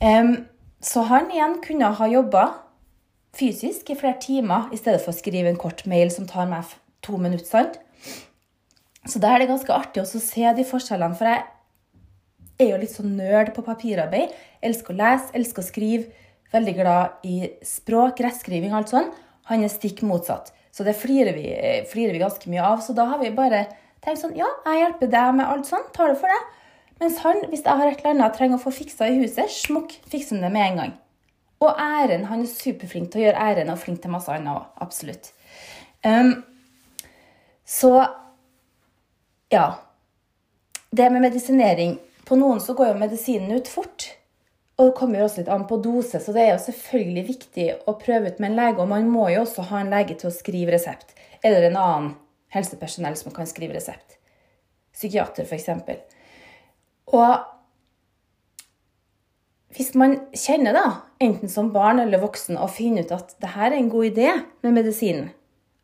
Så 0.00 1.04
han 1.10 1.28
igjen 1.30 1.58
kunne 1.64 1.92
ha 1.98 2.06
jobba 2.08 2.44
fysisk 3.36 3.90
i 3.92 3.98
flere 3.98 4.18
timer 4.22 4.70
i 4.72 4.78
stedet 4.80 5.02
for 5.04 5.12
å 5.12 5.18
skrive 5.18 5.50
en 5.50 5.60
kort 5.60 5.84
mail 5.90 6.10
som 6.12 6.26
tar 6.26 6.48
meg 6.48 6.64
to 7.04 7.18
minutter. 7.20 7.46
sant? 7.46 7.78
Så 9.06 9.20
da 9.20 9.34
er 9.34 9.42
det 9.42 9.50
ganske 9.50 9.72
artig 9.72 10.02
å 10.02 10.08
se 10.08 10.52
de 10.56 10.64
forskjellene. 10.64 11.16
For 11.16 11.28
jeg 11.28 11.44
er 12.60 12.72
jo 12.72 12.80
litt 12.80 12.92
sånn 12.92 13.16
nerd 13.16 13.54
på 13.56 13.64
papirarbeid. 13.64 14.32
Elsker 14.62 14.94
å 14.94 14.98
lese, 14.98 15.30
elsker 15.36 15.62
å 15.62 15.68
skrive. 15.68 16.26
Veldig 16.52 16.74
glad 16.76 17.24
i 17.24 17.50
språk, 17.64 18.20
rettskriving 18.20 18.72
og 18.72 18.80
alt 18.80 18.92
sånt. 18.92 19.20
Han 19.52 19.64
er 19.64 19.72
stikk 19.72 20.02
motsatt. 20.06 20.52
Så 20.72 20.84
det 20.86 20.96
flirer 20.98 21.34
vi, 21.34 21.46
flirer 21.90 22.14
vi, 22.14 22.22
ganske 22.22 22.50
mye 22.50 22.64
av. 22.66 22.82
Så 22.84 22.94
da 22.96 23.06
har 23.12 23.20
vi 23.22 23.32
bare 23.34 23.66
tenkt 24.04 24.22
sånn 24.22 24.36
Ja, 24.38 24.48
jeg 24.66 24.84
hjelper 24.84 25.12
deg 25.12 25.36
med 25.38 25.46
alt 25.46 25.68
sånt. 25.70 25.92
Tar 25.96 26.12
det 26.12 26.20
for 26.20 26.30
deg. 26.30 26.56
Mens 27.00 27.20
han, 27.24 27.40
hvis 27.48 27.64
jeg 27.64 27.80
har 27.80 27.88
et 27.88 28.02
eller 28.02 28.12
annet 28.12 28.36
trenger 28.36 28.58
å 28.58 28.62
få 28.62 28.72
fiksa 28.76 29.08
i 29.08 29.16
huset, 29.22 29.48
smukk, 29.52 29.94
fikser 30.12 30.36
han 30.36 30.44
det 30.44 30.52
med 30.52 30.66
en 30.66 30.80
gang. 30.82 30.94
Og 31.64 31.80
æren. 31.80 32.26
Han 32.28 32.44
er 32.44 32.50
superflink 32.52 33.10
til 33.12 33.22
å 33.22 33.24
gjøre 33.26 33.46
æren, 33.50 33.72
og 33.72 33.80
flink 33.80 34.02
til 34.02 34.12
masse 34.12 34.32
annet 34.32 34.52
òg. 34.52 34.68
Absolutt. 34.84 35.32
Um, 36.04 36.34
så 37.64 37.94
ja. 39.52 39.66
Det 40.90 41.10
med 41.12 41.24
medisinering 41.24 41.98
på 42.28 42.36
noen 42.38 42.60
så 42.60 42.74
går 42.76 42.92
jo 42.92 43.00
medisinen 43.00 43.56
ut 43.56 43.68
fort. 43.68 44.10
Og 44.80 44.90
det 44.90 44.96
kommer 44.96 45.20
jo 45.20 45.26
også 45.26 45.42
litt 45.42 45.50
an 45.52 45.66
på 45.68 45.76
dose, 45.84 46.20
så 46.24 46.32
det 46.32 46.44
er 46.44 46.54
jo 46.54 46.62
selvfølgelig 46.64 47.24
viktig 47.26 47.66
å 47.88 47.98
prøve 48.00 48.30
ut 48.32 48.38
med 48.40 48.52
en 48.52 48.60
lege. 48.60 48.80
Og 48.80 48.88
man 48.88 49.08
må 49.12 49.26
jo 49.32 49.42
også 49.44 49.66
ha 49.68 49.82
en 49.82 49.92
lege 49.92 50.16
til 50.20 50.30
å 50.30 50.34
skrive 50.34 50.72
resept. 50.72 51.12
Eller 51.44 51.68
en 51.68 51.80
annen 51.80 52.14
helsepersonell 52.54 53.16
som 53.20 53.34
kan 53.36 53.48
skrive 53.48 53.76
resept. 53.76 54.16
Psykiater, 54.96 55.44
f.eks. 55.44 55.68
Og 57.16 57.46
hvis 59.76 59.92
man 59.98 60.16
kjenner, 60.34 60.74
da, 60.74 60.86
enten 61.22 61.50
som 61.50 61.70
barn 61.74 62.02
eller 62.02 62.22
voksen, 62.22 62.58
og 62.58 62.72
finner 62.74 63.06
ut 63.06 63.14
at 63.14 63.36
det 63.42 63.52
her 63.54 63.70
er 63.70 63.78
en 63.78 63.90
god 63.92 64.08
idé 64.10 64.32
med 64.64 64.74
medisinen 64.74 65.30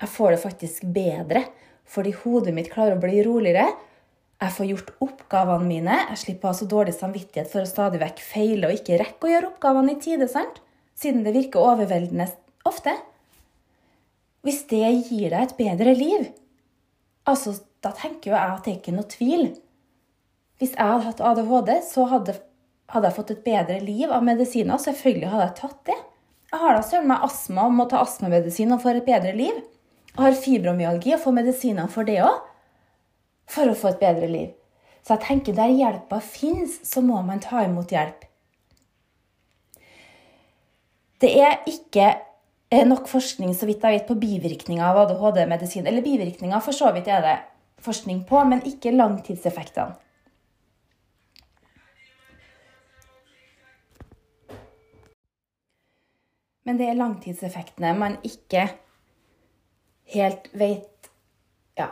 Jeg 0.02 0.12
får 0.12 0.34
det 0.34 0.42
faktisk 0.42 0.88
bedre 0.94 1.46
fordi 1.86 2.10
hodet 2.24 2.50
mitt 2.54 2.72
klarer 2.72 2.96
å 2.96 3.00
bli 3.00 3.20
roligere. 3.22 3.68
Jeg 4.42 4.52
får 4.56 4.66
gjort 4.68 4.88
oppgavene 5.06 5.68
mine. 5.68 5.98
Jeg 6.10 6.18
slipper 6.18 6.48
å 6.48 6.50
ha 6.50 6.56
så 6.58 6.66
dårlig 6.66 6.96
samvittighet 6.96 7.46
for 7.52 7.62
å 7.62 7.68
stadig 7.70 8.00
vekk 8.02 8.22
feile 8.26 8.66
og 8.66 8.74
ikke 8.74 8.98
rekke 8.98 9.28
å 9.28 9.30
gjøre 9.30 9.50
oppgavene 9.52 9.94
i 9.94 10.00
tide, 10.02 10.26
sant? 10.28 10.58
siden 10.96 11.22
det 11.26 11.34
virker 11.36 11.62
overveldende 11.62 12.26
ofte. 12.66 12.94
Hvis 14.46 14.62
det 14.70 14.82
gir 15.10 15.30
deg 15.32 15.40
et 15.42 15.56
bedre 15.58 15.94
liv, 15.96 16.28
altså, 17.28 17.54
da 17.84 17.92
tenker 17.94 18.30
jo 18.30 18.36
jeg 18.36 18.54
at 18.56 18.66
det 18.66 18.76
ikke 18.78 18.92
er 18.92 18.98
noe 18.98 19.10
tvil. 19.12 19.46
Hvis 20.60 20.72
jeg 20.72 20.88
hadde 20.88 21.04
hatt 21.04 21.20
ADHD, 21.20 21.72
så 21.84 22.06
hadde, 22.08 22.36
hadde 22.92 23.10
jeg 23.10 23.16
fått 23.18 23.32
et 23.34 23.44
bedre 23.44 23.78
liv 23.84 24.12
av 24.12 24.24
medisiner. 24.24 24.80
Selvfølgelig 24.80 25.32
hadde 25.32 25.48
jeg 25.50 25.58
tatt 25.60 25.80
det. 25.90 25.96
Jeg 26.52 26.62
har 26.62 26.76
da 26.76 26.84
søren 26.86 27.10
meg 27.10 27.24
astma 27.26 27.66
og 27.68 27.74
må 27.76 27.88
ta 27.90 28.00
astmamedisin 28.00 28.72
og 28.72 28.80
får 28.84 29.00
et 29.00 29.08
bedre 29.08 29.34
liv. 29.36 29.58
Jeg 30.12 30.22
har 30.22 30.38
fibromyalgi 30.40 31.12
og 31.16 31.20
får 31.26 31.34
medisiner 31.42 31.90
for 31.92 32.08
det 32.08 32.22
òg 32.24 32.38
for 33.52 33.70
å 33.70 33.76
få 33.78 33.92
et 33.92 34.00
bedre 34.00 34.30
liv. 34.30 34.54
Så 35.04 35.14
jeg 35.14 35.26
tenker 35.26 35.54
der 35.54 35.74
hjelpa 35.74 36.18
fins, 36.24 36.80
så 36.82 37.02
må 37.04 37.20
man 37.22 37.42
ta 37.42 37.60
imot 37.66 37.92
hjelp. 37.94 38.24
Det 41.22 41.30
er 41.38 41.60
ikke 41.70 42.08
eh, 42.08 42.82
nok 42.88 43.06
forskning 43.08 43.52
så 43.56 43.68
vidt 43.68 43.84
jeg 43.84 44.00
vet, 44.00 44.08
på 44.08 44.18
bivirkninger 44.18 44.82
av 44.82 45.04
ADHD-medisin. 45.04 45.86
Eller 45.86 46.04
bivirkninger, 46.04 46.58
for 46.64 46.74
så 46.76 46.90
vidt 46.96 47.12
er 47.12 47.22
det 47.24 47.36
forskning 47.84 48.24
på, 48.28 48.40
men 48.48 48.64
ikke 48.66 48.96
langtidseffektene. 48.96 49.94
Men 56.66 56.80
det 56.80 56.90
er 56.90 56.98
langtidseffektene 56.98 57.94
man 57.98 58.18
ikke 58.26 58.66
helt 60.14 60.48
vet 60.56 61.10
ja, 61.78 61.90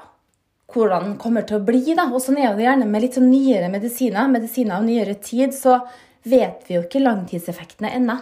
hvordan 0.72 1.14
kommer 1.20 1.46
til 1.46 1.60
å 1.60 1.64
bli. 1.66 1.82
Da. 1.94 2.08
Og 2.10 2.22
sånn 2.22 2.40
er 2.42 2.54
det 2.56 2.66
gjerne 2.66 2.88
med 2.90 3.04
litt 3.04 3.18
sånn 3.18 3.30
nyere 3.30 3.70
medisiner. 3.72 4.30
Medisiner 4.30 4.78
av 4.78 4.86
nyere 4.86 5.16
tid, 5.22 5.54
så 5.54 5.78
vet 6.26 6.64
vi 6.66 6.78
jo 6.78 6.84
ikke 6.86 7.02
langtidseffektene 7.02 7.92
ennå. 7.98 8.18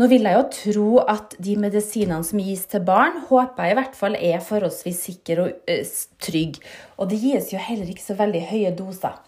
Nå 0.00 0.06
vil 0.08 0.24
jeg 0.24 0.32
jo 0.32 0.44
tro 0.54 0.90
at 1.12 1.34
de 1.44 1.58
medisinene 1.60 2.24
som 2.24 2.40
gis 2.40 2.62
til 2.72 2.80
barn, 2.86 3.18
håper 3.28 3.66
jeg 3.66 3.74
i 3.74 3.76
hvert 3.76 3.98
fall 3.98 4.16
er 4.16 4.44
forholdsvis 4.44 5.02
sikre 5.10 5.44
og 5.44 5.68
uh, 5.68 5.98
trygge. 6.24 6.62
Og 6.96 7.10
det 7.10 7.18
gis 7.20 7.50
jo 7.52 7.60
heller 7.60 7.90
ikke 7.90 8.06
så 8.06 8.16
veldig 8.16 8.40
høye 8.48 8.70
doser. 8.78 9.18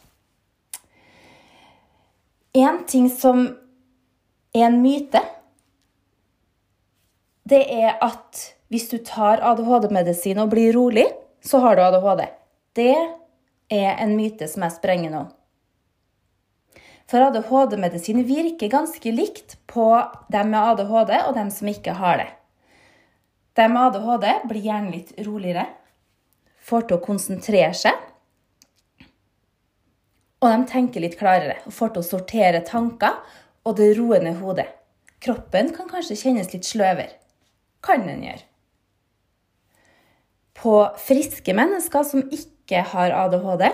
En 2.57 2.83
ting 2.89 3.11
som 3.13 3.45
er 4.53 4.67
en 4.71 4.81
myte, 4.81 5.21
det 7.49 7.63
er 7.75 7.97
at 8.05 8.43
hvis 8.73 8.89
du 8.89 8.99
tar 9.05 9.43
ADHD-medisin 9.45 10.41
og 10.41 10.53
blir 10.55 10.73
rolig, 10.77 11.07
så 11.45 11.61
har 11.65 11.77
du 11.77 11.83
ADHD. 11.85 12.25
Det 12.79 12.95
er 13.73 13.97
en 14.01 14.15
myte 14.17 14.49
som 14.49 14.65
jeg 14.65 14.77
sprenger 14.79 15.13
nå. 15.13 15.23
For 17.11 17.21
ADHD-medisin 17.27 18.23
virker 18.25 18.73
ganske 18.73 19.13
likt 19.13 19.59
på 19.69 19.89
dem 20.33 20.55
med 20.55 20.61
ADHD 20.63 21.13
og 21.27 21.35
dem 21.37 21.51
som 21.53 21.69
ikke 21.69 21.99
har 21.99 22.23
det. 22.23 22.31
De 23.59 23.69
med 23.69 23.83
ADHD 23.91 24.29
blir 24.49 24.65
gjerne 24.65 24.95
litt 24.95 25.13
roligere, 25.27 25.67
får 26.63 26.87
til 26.89 26.97
å 26.97 27.05
konsentrere 27.05 27.75
seg. 27.77 27.99
Og 30.43 30.49
de 30.49 30.71
tenker 30.71 31.05
litt 31.05 31.19
klarere 31.21 31.59
og 31.67 31.75
får 31.77 31.93
til 31.93 32.03
å 32.03 32.09
sortere 32.15 32.63
tanker, 32.67 33.21
og 33.63 33.77
det 33.79 33.93
roende 33.99 34.33
hodet. 34.41 34.71
Kroppen 35.23 35.69
kan 35.77 35.91
kanskje 35.91 36.17
kjennes 36.19 36.49
litt 36.51 36.67
sløvere. 36.67 37.22
Kan 37.83 38.07
den 38.07 38.25
gjøre 38.25 38.47
på 40.63 40.75
friske 41.03 41.55
mennesker 41.57 42.05
som 42.07 42.23
ikke 42.31 42.85
har 42.93 43.15
ADHD, 43.25 43.67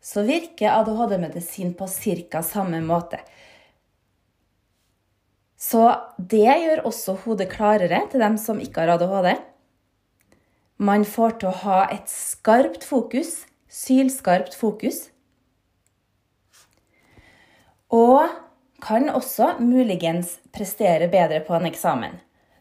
så 0.00 0.22
virker 0.24 0.72
ADHD-medisin 0.72 1.74
på 1.76 1.88
ca. 1.90 2.42
samme 2.42 2.80
måte. 2.80 3.18
Så 5.60 5.90
det 6.16 6.46
gjør 6.46 6.86
også 6.88 7.18
hodet 7.24 7.50
klarere 7.52 8.04
til 8.12 8.22
dem 8.22 8.38
som 8.38 8.62
ikke 8.62 8.84
har 8.84 8.94
ADHD. 8.94 9.34
Man 10.80 11.04
får 11.04 11.40
til 11.40 11.50
å 11.50 11.58
ha 11.66 11.80
et 11.92 12.08
skarpt 12.08 12.86
fokus, 12.86 13.44
sylskarpt 13.68 14.54
fokus. 14.56 15.10
Og 17.90 18.30
kan 18.80 19.10
også 19.12 19.58
muligens 19.60 20.38
prestere 20.54 21.10
bedre 21.12 21.42
på 21.44 21.58
en 21.58 21.68
eksamen. 21.68 22.20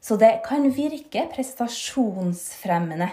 Så 0.10 0.16
det 0.18 0.40
kan 0.42 0.64
virke 0.74 1.28
prestasjonsfremmende 1.30 3.12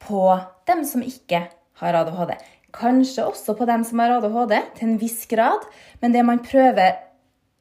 på 0.00 0.20
dem 0.64 0.84
som 0.88 1.02
ikke 1.04 1.42
har 1.82 1.98
ADHD. 1.98 2.30
Kanskje 2.72 3.26
også 3.28 3.52
på 3.58 3.66
dem 3.68 3.82
som 3.84 4.00
har 4.00 4.14
ADHD, 4.14 4.54
til 4.78 4.88
en 4.88 5.00
viss 5.02 5.26
grad. 5.28 5.66
Men 6.00 6.14
det 6.16 6.22
man 6.24 6.40
prøver 6.40 6.96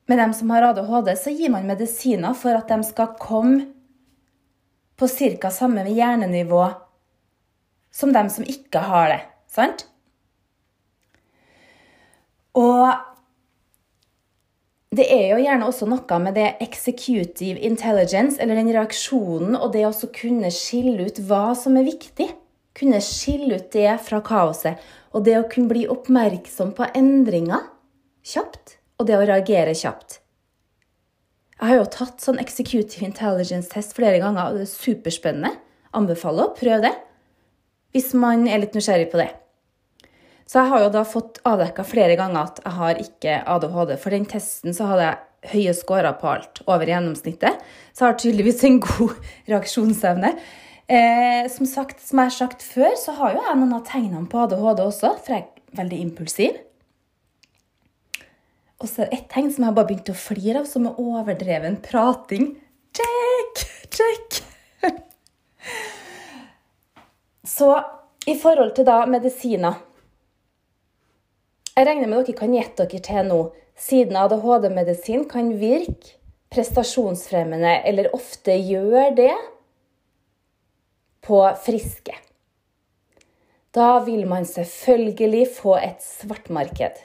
med 0.07 0.21
dem 0.21 0.35
som 0.37 0.53
har 0.55 0.69
ADHD, 0.69 1.09
så 1.19 1.33
gir 1.35 1.51
man 1.51 1.67
medisiner 1.67 2.37
for 2.39 2.55
at 2.55 2.71
de 2.71 2.87
skal 2.87 3.17
komme 3.19 3.65
på 4.95 5.09
ca. 5.11 5.51
samme 5.51 5.83
hjernenivå 5.89 6.69
som 7.91 8.13
dem 8.15 8.31
som 8.31 8.47
ikke 8.47 8.79
har 8.79 9.11
det. 9.11 9.19
Sant? 9.51 9.89
Og 12.55 12.95
det 14.95 15.05
er 15.11 15.29
jo 15.33 15.43
gjerne 15.43 15.67
også 15.67 15.87
noe 15.89 16.17
med 16.21 16.35
det 16.37 16.49
executive 16.63 17.59
intelligence, 17.59 18.37
eller 18.41 18.59
den 18.59 18.71
reaksjonen, 18.75 19.55
og 19.57 19.71
det 19.73 19.85
å 19.87 20.11
kunne 20.13 20.51
skille 20.53 21.07
ut 21.09 21.21
hva 21.27 21.55
som 21.57 21.77
er 21.79 21.87
viktig. 21.87 22.29
Kunne 22.75 22.99
skille 23.03 23.59
ut 23.59 23.71
det 23.73 23.89
fra 24.05 24.21
kaoset. 24.25 24.81
Og 25.15 25.23
det 25.25 25.37
å 25.39 25.47
kunne 25.51 25.71
bli 25.71 25.85
oppmerksom 25.91 26.73
på 26.77 26.89
endringer 26.97 27.63
kjapt, 28.25 28.77
og 28.99 29.07
det 29.09 29.17
å 29.17 29.25
reagere 29.25 29.75
kjapt. 29.77 30.19
Jeg 31.55 31.69
har 31.69 31.79
jo 31.79 31.87
tatt 31.87 32.23
sånn 32.23 32.41
executive 32.41 33.05
intelligence-test 33.07 33.95
flere 33.95 34.19
ganger, 34.19 34.49
og 34.49 34.59
det 34.59 34.67
er 34.67 34.73
superspennende. 34.73 35.53
Anbefaler 35.95 36.49
å 36.49 36.55
prøve 36.57 36.89
det 36.89 36.95
hvis 37.95 38.09
man 38.19 38.43
er 38.51 38.59
litt 38.59 38.73
nysgjerrig 38.75 39.07
på 39.13 39.21
det. 39.21 39.29
Så 40.45 40.61
jeg 40.61 40.71
har 40.71 40.83
jo 40.83 40.91
da 40.93 41.01
fått 41.09 41.39
avdekka 41.47 41.85
flere 41.87 42.17
ganger 42.19 42.43
at 42.43 42.59
jeg 42.61 42.77
har 42.77 42.99
ikke 43.01 43.39
ADHD. 43.55 43.95
For 44.01 44.13
den 44.13 44.27
testen 44.29 44.75
så 44.77 44.91
hadde 44.91 45.07
jeg 45.07 45.55
høye 45.55 45.73
scorer 45.77 46.13
på 46.19 46.29
alt, 46.29 46.61
over 46.69 46.89
gjennomsnittet. 46.89 47.63
Så 47.93 48.05
jeg 48.05 48.11
har 48.11 48.19
tydeligvis 48.21 48.61
en 48.67 48.77
god 48.83 49.15
reaksjonsevne. 49.51 50.35
Eh, 50.85 51.47
som, 51.49 51.65
sagt, 51.65 52.03
som 52.05 52.21
jeg 52.21 52.29
har 52.29 52.35
sagt 52.35 52.65
før, 52.65 52.93
så 53.01 53.15
har 53.17 53.33
jo 53.33 53.41
jeg 53.41 53.57
noen 53.57 53.73
av 53.79 53.87
tegnene 53.89 54.29
på 54.29 54.43
ADHD 54.43 54.83
også, 54.85 55.15
for 55.25 55.33
jeg 55.33 55.47
er 55.47 55.81
veldig 55.81 56.01
impulsiv. 56.03 56.61
Og 58.83 58.91
så 58.91 59.07
et 59.07 59.25
tegn 59.31 59.49
som 59.55 59.65
jeg 59.65 59.77
bare 59.77 59.89
begynte 59.89 60.13
å 60.13 60.19
flire 60.19 60.61
av, 60.61 60.69
som 60.69 60.85
er 60.85 61.01
overdreven 61.01 61.79
prating. 61.81 62.51
Check! 62.93 63.65
Check! 63.95 64.39
så 67.55 67.71
i 68.29 68.37
forhold 68.37 68.75
til 68.77 68.85
da 68.85 69.01
medisiner 69.09 69.81
Jeg 71.75 71.89
regner 71.89 72.07
med 72.07 72.23
dere 72.23 72.37
kan 72.39 72.53
gjette 72.55 72.85
dere 72.87 73.03
til 73.03 73.25
nå, 73.27 73.39
siden 73.75 74.15
ADHD-medisin 74.15 75.25
kan 75.27 75.49
virke 75.59 76.13
prestasjonsfremmende, 76.53 77.81
eller 77.83 78.13
ofte 78.15 78.53
gjør 78.55 79.09
det, 79.17 79.33
på 81.25 81.39
friske. 81.65 82.13
Da 83.75 83.89
vil 84.05 84.23
man 84.29 84.45
selvfølgelig 84.47 85.49
få 85.57 85.73
et 85.81 85.99
svartmarked. 86.05 87.01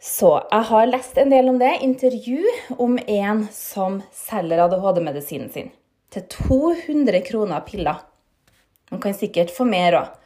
Så 0.00 0.30
jeg 0.46 0.68
har 0.70 0.88
lest 0.88 1.18
en 1.20 1.34
del 1.34 1.50
om 1.52 1.58
det. 1.60 1.74
Intervju 1.84 2.46
om 2.80 2.96
en 2.96 3.42
som 3.52 4.00
selger 4.16 4.62
ADHD-medisinen 4.64 5.52
sin 5.52 5.68
til 6.10 6.24
200 6.32 7.20
kroner 7.28 7.60
piller. 7.66 8.00
Man 8.90 9.02
kan 9.04 9.12
sikkert 9.14 9.52
få 9.52 9.68
mer 9.68 9.98
òg. 10.00 10.16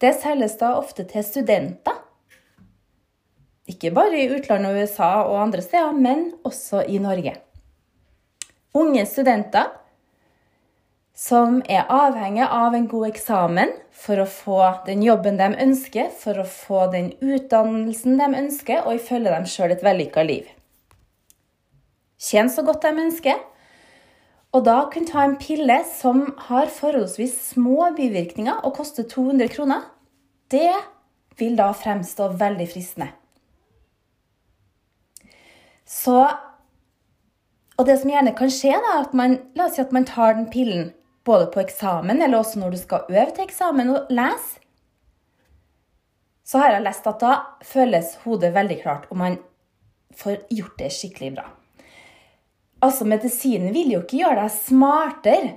Det 0.00 0.12
selges 0.20 0.58
da 0.60 0.74
ofte 0.76 1.06
til 1.08 1.24
studenter. 1.24 2.02
Ikke 3.66 3.90
bare 3.94 4.20
i 4.20 4.28
utlandet 4.30 4.70
og 4.70 4.84
USA 4.84 5.10
og 5.24 5.40
andre 5.46 5.64
steder, 5.64 5.96
men 5.96 6.28
også 6.46 6.84
i 6.86 7.00
Norge. 7.02 7.34
Unge 8.76 9.06
studenter 9.08 9.72
som 11.16 11.62
er 11.64 11.88
avhengig 11.88 12.44
av 12.44 12.74
en 12.76 12.86
god 12.90 13.08
eksamen 13.08 13.72
for 13.96 14.20
å 14.20 14.28
få 14.28 14.60
den 14.84 15.00
jobben 15.02 15.38
de 15.40 15.48
ønsker, 15.64 16.10
for 16.12 16.42
å 16.42 16.44
få 16.44 16.82
den 16.92 17.14
utdannelsen 17.24 18.20
de 18.20 18.28
ønsker, 18.42 18.82
og 18.84 19.00
ifølge 19.00 19.32
dem 19.32 19.48
sjøl 19.48 19.72
et 19.72 19.84
vellykka 19.84 20.26
liv. 20.28 20.50
Tjene 22.20 22.52
så 22.52 22.64
godt 22.66 22.84
de 22.84 22.92
ønsker, 23.06 23.40
og 24.56 24.64
da 24.64 24.76
kunne 24.88 25.08
ta 25.08 25.20
en 25.26 25.36
pille 25.36 25.76
som 25.90 26.22
har 26.46 26.70
forholdsvis 26.72 27.34
små 27.52 27.90
bivirkninger 27.96 28.62
og 28.64 28.78
koster 28.78 29.04
200 29.04 29.50
kroner, 29.52 29.82
det 30.48 30.72
vil 31.36 31.58
da 31.58 31.68
fremstå 31.76 32.30
veldig 32.40 32.68
fristende. 32.72 33.10
Så 35.84 36.26
Og 37.76 37.84
det 37.84 37.98
som 38.00 38.08
gjerne 38.08 38.32
kan 38.32 38.48
skje, 38.48 38.70
da, 38.72 39.02
at 39.02 39.12
man, 39.12 39.34
la 39.52 39.66
oss 39.66 39.74
si 39.76 39.82
at 39.82 39.90
man 39.92 40.06
tar 40.08 40.32
den 40.32 40.46
pillen 40.48 40.94
både 41.28 41.50
på 41.52 41.60
eksamen 41.60 42.22
eller 42.24 42.38
også 42.38 42.62
når 42.62 42.72
du 42.72 42.78
skal 42.80 43.10
øve 43.10 43.34
til 43.36 43.44
eksamen 43.44 43.90
og 43.92 44.08
lese, 44.08 44.62
så 46.40 46.62
har 46.62 46.72
jeg 46.72 46.86
lest 46.86 47.10
at 47.10 47.20
da 47.20 47.34
føles 47.60 48.14
hodet 48.22 48.54
veldig 48.54 48.78
klart, 48.80 49.04
og 49.10 49.20
man 49.20 49.36
får 50.16 50.46
gjort 50.56 50.78
det 50.78 50.88
skikkelig 50.94 51.34
bra. 51.36 51.44
Altså, 52.84 53.06
medisinen 53.08 53.72
vil 53.74 53.94
jo 53.94 54.02
ikke 54.04 54.20
gjøre 54.20 54.42
deg 54.42 54.52
smartere, 54.52 55.54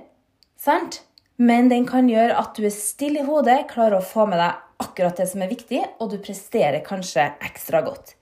sant? 0.60 1.02
Men 1.40 1.70
den 1.72 1.86
kan 1.88 2.08
gjøre 2.08 2.36
at 2.36 2.56
du 2.56 2.66
er 2.68 2.74
stille 2.74 3.22
i 3.22 3.26
hodet, 3.26 3.66
klarer 3.70 3.98
å 3.98 4.04
få 4.04 4.26
med 4.28 4.40
deg 4.40 4.66
akkurat 4.80 5.20
det 5.20 5.28
som 5.30 5.44
er 5.44 5.52
viktig, 5.52 5.80
og 6.00 6.12
du 6.12 6.18
presterer 6.20 6.82
kanskje 6.84 7.30
ekstra 7.44 7.82
godt. 7.84 8.14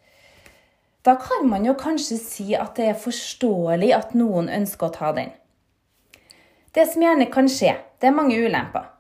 Da 1.07 1.15
kan 1.19 1.47
man 1.51 1.67
jo 1.67 1.77
kanskje 1.79 2.19
si 2.21 2.53
at 2.59 2.75
det 2.79 2.91
er 2.91 3.03
forståelig 3.03 3.93
at 3.97 4.15
noen 4.19 4.51
ønsker 4.53 4.89
å 4.89 4.95
ta 4.95 5.13
den. 5.17 5.31
Det 6.75 6.85
som 6.91 7.03
gjerne 7.03 7.27
kan 7.33 7.49
skje, 7.51 7.77
det 7.99 8.11
er 8.11 8.17
mange 8.17 8.39
ulemper. 8.39 8.91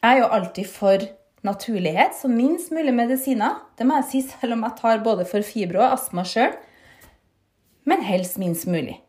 Jeg 0.00 0.16
er 0.16 0.22
jo 0.22 0.28
alltid 0.36 0.68
for 0.70 1.06
naturlighet, 1.44 2.14
så 2.16 2.28
minst 2.32 2.72
mulig 2.72 2.92
medisiner. 2.96 3.58
Det 3.76 3.84
må 3.88 3.98
jeg 4.00 4.08
si 4.08 4.22
selv 4.28 4.56
om 4.56 4.64
jeg 4.64 4.78
tar 4.78 5.02
både 5.04 5.26
for 5.28 5.44
fibro 5.44 5.82
og 5.82 5.96
astma 5.96 6.24
sjøl. 6.28 6.54
Men 7.90 8.04
helst 8.06 8.38
minst 8.38 8.68
mulig. 8.70 9.00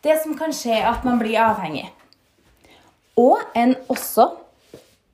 Det 0.00 0.16
som 0.22 0.36
kan 0.38 0.54
skje, 0.54 0.78
er 0.78 0.92
at 0.92 1.02
man 1.04 1.18
blir 1.20 1.40
avhengig. 1.42 1.88
Og 3.20 3.40
en 3.58 3.74
også 3.92 4.30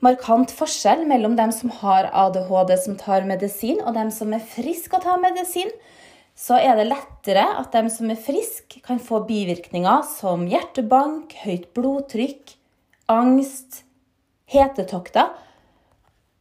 markant 0.05 0.53
forskjell 0.55 1.07
mellom 1.09 1.35
dem 1.39 1.51
som 1.55 1.73
har 1.81 2.11
ADHD 2.13 2.77
som 2.85 2.99
tar 3.01 3.27
medisin, 3.27 3.81
og 3.83 3.97
dem 3.97 4.13
som 4.15 4.35
er 4.37 4.45
friske 4.45 4.95
og 4.99 5.07
tar 5.07 5.19
medisin, 5.23 5.73
så 6.37 6.61
er 6.61 6.77
det 6.77 6.91
lettere 6.91 7.47
at 7.57 7.73
dem 7.73 7.89
som 7.91 8.13
er 8.13 8.21
friske, 8.21 8.83
kan 8.85 9.01
få 9.01 9.23
bivirkninger 9.27 10.05
som 10.11 10.45
hjertebank, 10.51 11.33
høyt 11.47 11.71
blodtrykk, 11.75 12.53
angst, 13.11 13.83
hetetokter. 14.53 15.33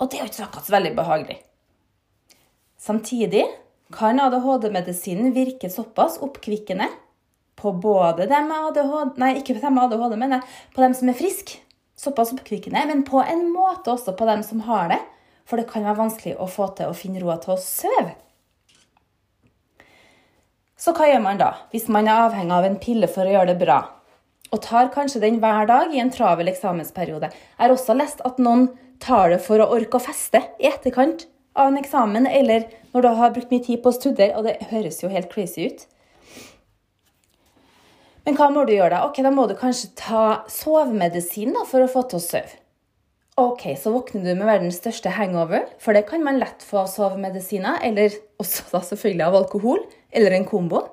Og 0.03 0.11
det 0.11 0.19
er 0.19 0.27
jo 0.27 0.33
ikke 0.33 0.47
akkurat 0.49 0.67
så 0.67 0.75
veldig 0.75 0.95
behagelig. 0.99 1.37
Samtidig 2.85 3.45
kan 3.93 4.19
ADHD-medisinen 4.19 5.33
virke 5.35 5.69
såpass 5.69 6.17
oppkvikkende 6.25 6.87
på 7.55 7.71
både 7.71 8.25
dem 8.25 8.49
med 8.49 8.69
ADHD, 8.71 9.19
nei, 9.21 9.35
ikke 9.39 9.55
på 9.55 9.63
dem 9.63 9.77
med 9.77 9.85
ADHD, 9.85 10.17
men 10.19 10.41
på 10.75 10.83
dem 10.83 10.95
som 10.97 11.09
er 11.09 11.17
friske. 11.17 11.61
Såpass 11.95 12.33
oppkvikkende, 12.35 12.81
men 12.89 13.05
på 13.07 13.21
en 13.23 13.45
måte 13.53 13.93
også 13.93 14.15
på 14.17 14.27
dem 14.27 14.43
som 14.43 14.65
har 14.67 14.89
det. 14.91 14.99
For 15.45 15.61
det 15.61 15.69
kan 15.69 15.85
være 15.85 16.01
vanskelig 16.01 16.33
å 16.41 16.47
få 16.49 16.71
til 16.75 16.89
å 16.89 16.97
finne 16.97 17.21
roa 17.21 17.37
til 17.39 17.53
å 17.53 17.61
sove. 17.61 18.15
Så 20.75 20.91
hva 20.97 21.07
gjør 21.07 21.21
man 21.23 21.39
da, 21.39 21.51
hvis 21.71 21.85
man 21.93 22.09
er 22.09 22.25
avhengig 22.25 22.51
av 22.57 22.65
en 22.67 22.79
pille 22.81 23.07
for 23.07 23.23
å 23.23 23.31
gjøre 23.31 23.53
det 23.53 23.61
bra? 23.61 23.77
Og 24.51 24.61
tar 24.65 24.91
kanskje 24.93 25.21
den 25.23 25.39
hver 25.41 25.69
dag 25.69 25.93
i 25.93 26.01
en 26.01 26.11
travel 26.13 26.49
eksamensperiode. 26.51 27.29
Jeg 27.31 27.61
har 27.61 27.73
også 27.73 27.95
lest 27.95 28.19
at 28.27 28.41
noen 28.41 28.67
tar 29.01 29.31
det 29.31 29.39
for 29.45 29.61
å 29.61 29.69
orke 29.77 29.99
å 29.99 30.03
feste 30.03 30.41
i 30.59 30.67
etterkant 30.69 31.27
av 31.55 31.71
en 31.71 31.79
eksamen, 31.79 32.27
eller 32.27 32.67
når 32.95 33.03
du 33.03 33.10
har 33.19 33.34
brukt 33.36 33.51
mye 33.51 33.63
tid 33.63 33.81
på 33.84 33.91
å 33.91 33.95
studere, 33.97 34.38
og 34.39 34.47
det 34.47 34.69
høres 34.71 35.01
jo 35.03 35.12
helt 35.12 35.27
crazy 35.34 35.67
ut. 35.67 35.81
Men 38.25 38.38
hva 38.39 38.47
må 38.49 38.63
du 38.65 38.71
gjøre 38.73 38.95
da? 38.95 39.01
Ok, 39.05 39.19
Da 39.21 39.31
må 39.36 39.45
du 39.47 39.53
kanskje 39.60 39.91
ta 39.99 40.45
sovemedisin 40.49 41.51
da, 41.53 41.65
for 41.67 41.84
å 41.84 41.91
få 41.91 42.05
til 42.10 42.21
å 42.21 42.23
sove. 42.23 42.62
Ok, 43.38 43.75
Så 43.75 43.91
våkner 43.91 44.23
du 44.23 44.31
med 44.31 44.47
verdens 44.47 44.79
største 44.79 45.12
hangover, 45.12 45.67
for 45.77 45.93
det 45.93 46.08
kan 46.08 46.23
man 46.23 46.39
lett 46.39 46.63
få 46.63 46.86
av 46.86 46.88
sovemedisiner, 46.88 47.84
eller 47.84 48.15
også 48.39 48.63
da 48.71 48.79
selvfølgelig 48.79 49.27
av 49.27 49.36
alkohol, 49.43 49.84
eller 50.15 50.31
en 50.31 50.47
kombo. 50.47 50.86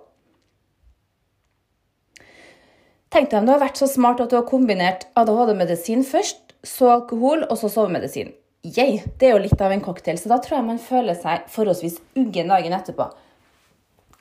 Tenk 3.13 3.31
deg 3.31 3.39
om 3.39 3.47
du 3.47 3.53
har 3.53 3.63
vært 3.63 3.79
så 3.79 3.87
smart 3.87 4.21
at 4.25 4.33
du 4.33 4.41
har 4.41 4.49
kombinert 4.49 5.07
ADHD-medisin 5.15 6.03
først, 6.03 6.57
så 6.67 6.97
alkohol 6.99 7.47
og 7.47 7.59
så 7.61 7.71
sovemedisin. 7.71 8.33
Yay, 8.63 9.01
det 9.19 9.27
er 9.27 9.33
jo 9.35 9.43
litt 9.43 9.61
av 9.61 9.73
en 9.75 9.83
cocktail, 9.83 10.19
så 10.21 10.31
da 10.31 10.39
tror 10.39 10.61
jeg 10.61 10.67
man 10.69 10.79
føler 10.79 11.17
seg 11.19 11.49
forholdsvis 11.51 11.99
uggen 12.21 12.53
dagen 12.53 12.77
etterpå. 12.77 13.09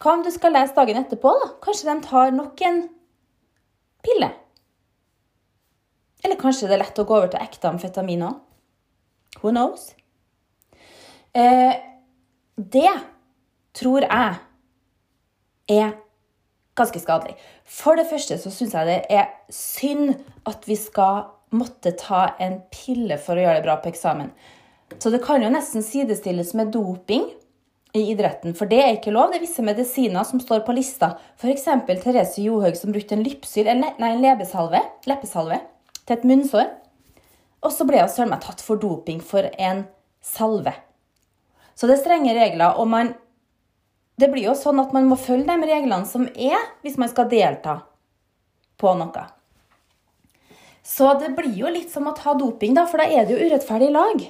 Hva 0.01 0.15
om 0.17 0.23
du 0.25 0.31
skal 0.33 0.55
lese 0.55 0.73
dagen 0.73 0.97
etterpå, 0.97 1.33
da? 1.43 1.49
Kanskje 1.61 1.91
de 1.91 2.07
tar 2.07 2.31
nok 2.33 2.63
en 2.65 2.79
pille? 4.01 4.31
Eller 6.25 6.39
kanskje 6.41 6.69
det 6.69 6.77
er 6.77 6.81
lett 6.81 7.01
å 7.01 7.05
gå 7.05 7.17
over 7.19 7.29
til 7.29 7.41
ekte 7.41 7.69
amfetamin 7.69 8.25
òg? 8.25 8.39
Who 9.43 9.53
knows? 9.53 9.91
Eh, 11.37 11.77
det 12.57 12.89
tror 13.77 14.07
jeg 14.07 14.39
er 15.69 15.93
ganske 16.77 16.99
skadelig. 16.99 17.37
For 17.65 17.97
det 17.99 18.07
første 18.09 18.39
så 18.41 18.49
syns 18.53 18.73
jeg 18.73 18.89
det 18.89 18.99
er 19.13 19.29
synd 19.53 20.15
at 20.49 20.65
vi 20.65 20.77
skal 20.81 21.29
måtte 21.51 21.91
ta 21.99 22.31
en 22.39 22.59
pille 22.71 23.17
for 23.21 23.37
å 23.37 23.45
gjøre 23.45 23.59
det 23.59 23.65
bra 23.67 23.77
på 23.81 23.91
eksamen. 23.91 24.31
Så 24.99 25.11
det 25.11 25.21
kan 25.23 25.43
jo 25.43 25.51
nesten 25.51 25.83
sidestilles 25.83 26.53
med 26.57 26.71
doping 26.73 27.27
i 27.93 28.05
idretten, 28.11 28.55
for 28.55 28.71
det 28.71 28.79
er 28.79 28.93
ikke 28.95 29.11
lov. 29.11 29.31
Det 29.31 29.39
er 29.39 29.45
visse 29.45 29.63
medisiner 29.65 30.23
som 30.27 30.39
står 30.39 30.63
på 30.67 30.75
lista. 30.75 31.13
F.eks. 31.39 31.67
Therese 32.03 32.43
Johaug 32.43 32.77
som 32.79 32.93
brukte 32.95 33.17
en 33.17 33.23
lypsyl, 33.25 33.67
nei, 33.81 33.91
en 33.97 34.23
leppesalve, 34.23 34.79
leppesalve 35.09 35.59
til 36.05 36.15
et 36.15 36.27
munnsår. 36.27 36.69
Og 37.61 37.73
så 37.75 37.85
ble 37.87 37.99
hun 38.01 38.11
søren 38.11 38.31
meg 38.31 38.43
tatt 38.45 38.63
for 38.63 38.79
doping 38.81 39.19
for 39.23 39.47
en 39.59 39.85
salve. 40.23 40.73
Så 41.75 41.87
det 41.87 41.97
er 41.97 42.03
strenge 42.03 42.37
regler, 42.37 42.79
og 42.79 42.87
man 42.87 43.15
Det 44.19 44.27
blir 44.29 44.43
jo 44.43 44.51
sånn 44.53 44.77
at 44.77 44.91
man 44.93 45.07
må 45.09 45.15
følge 45.17 45.47
de 45.49 45.65
reglene 45.65 46.05
som 46.05 46.27
er, 46.35 46.59
hvis 46.83 46.97
man 47.01 47.09
skal 47.09 47.29
delta 47.31 47.79
på 48.77 48.91
noe. 48.99 49.23
Så 50.91 51.13
det 51.21 51.31
blir 51.37 51.53
jo 51.55 51.71
litt 51.71 51.91
som 51.93 52.09
å 52.09 52.15
ta 52.17 52.33
doping, 52.35 52.73
da, 52.75 52.83
for 52.89 52.99
da 52.99 53.07
er 53.07 53.27
det 53.27 53.35
jo 53.37 53.47
urettferdig 53.47 53.91
lag. 53.93 54.23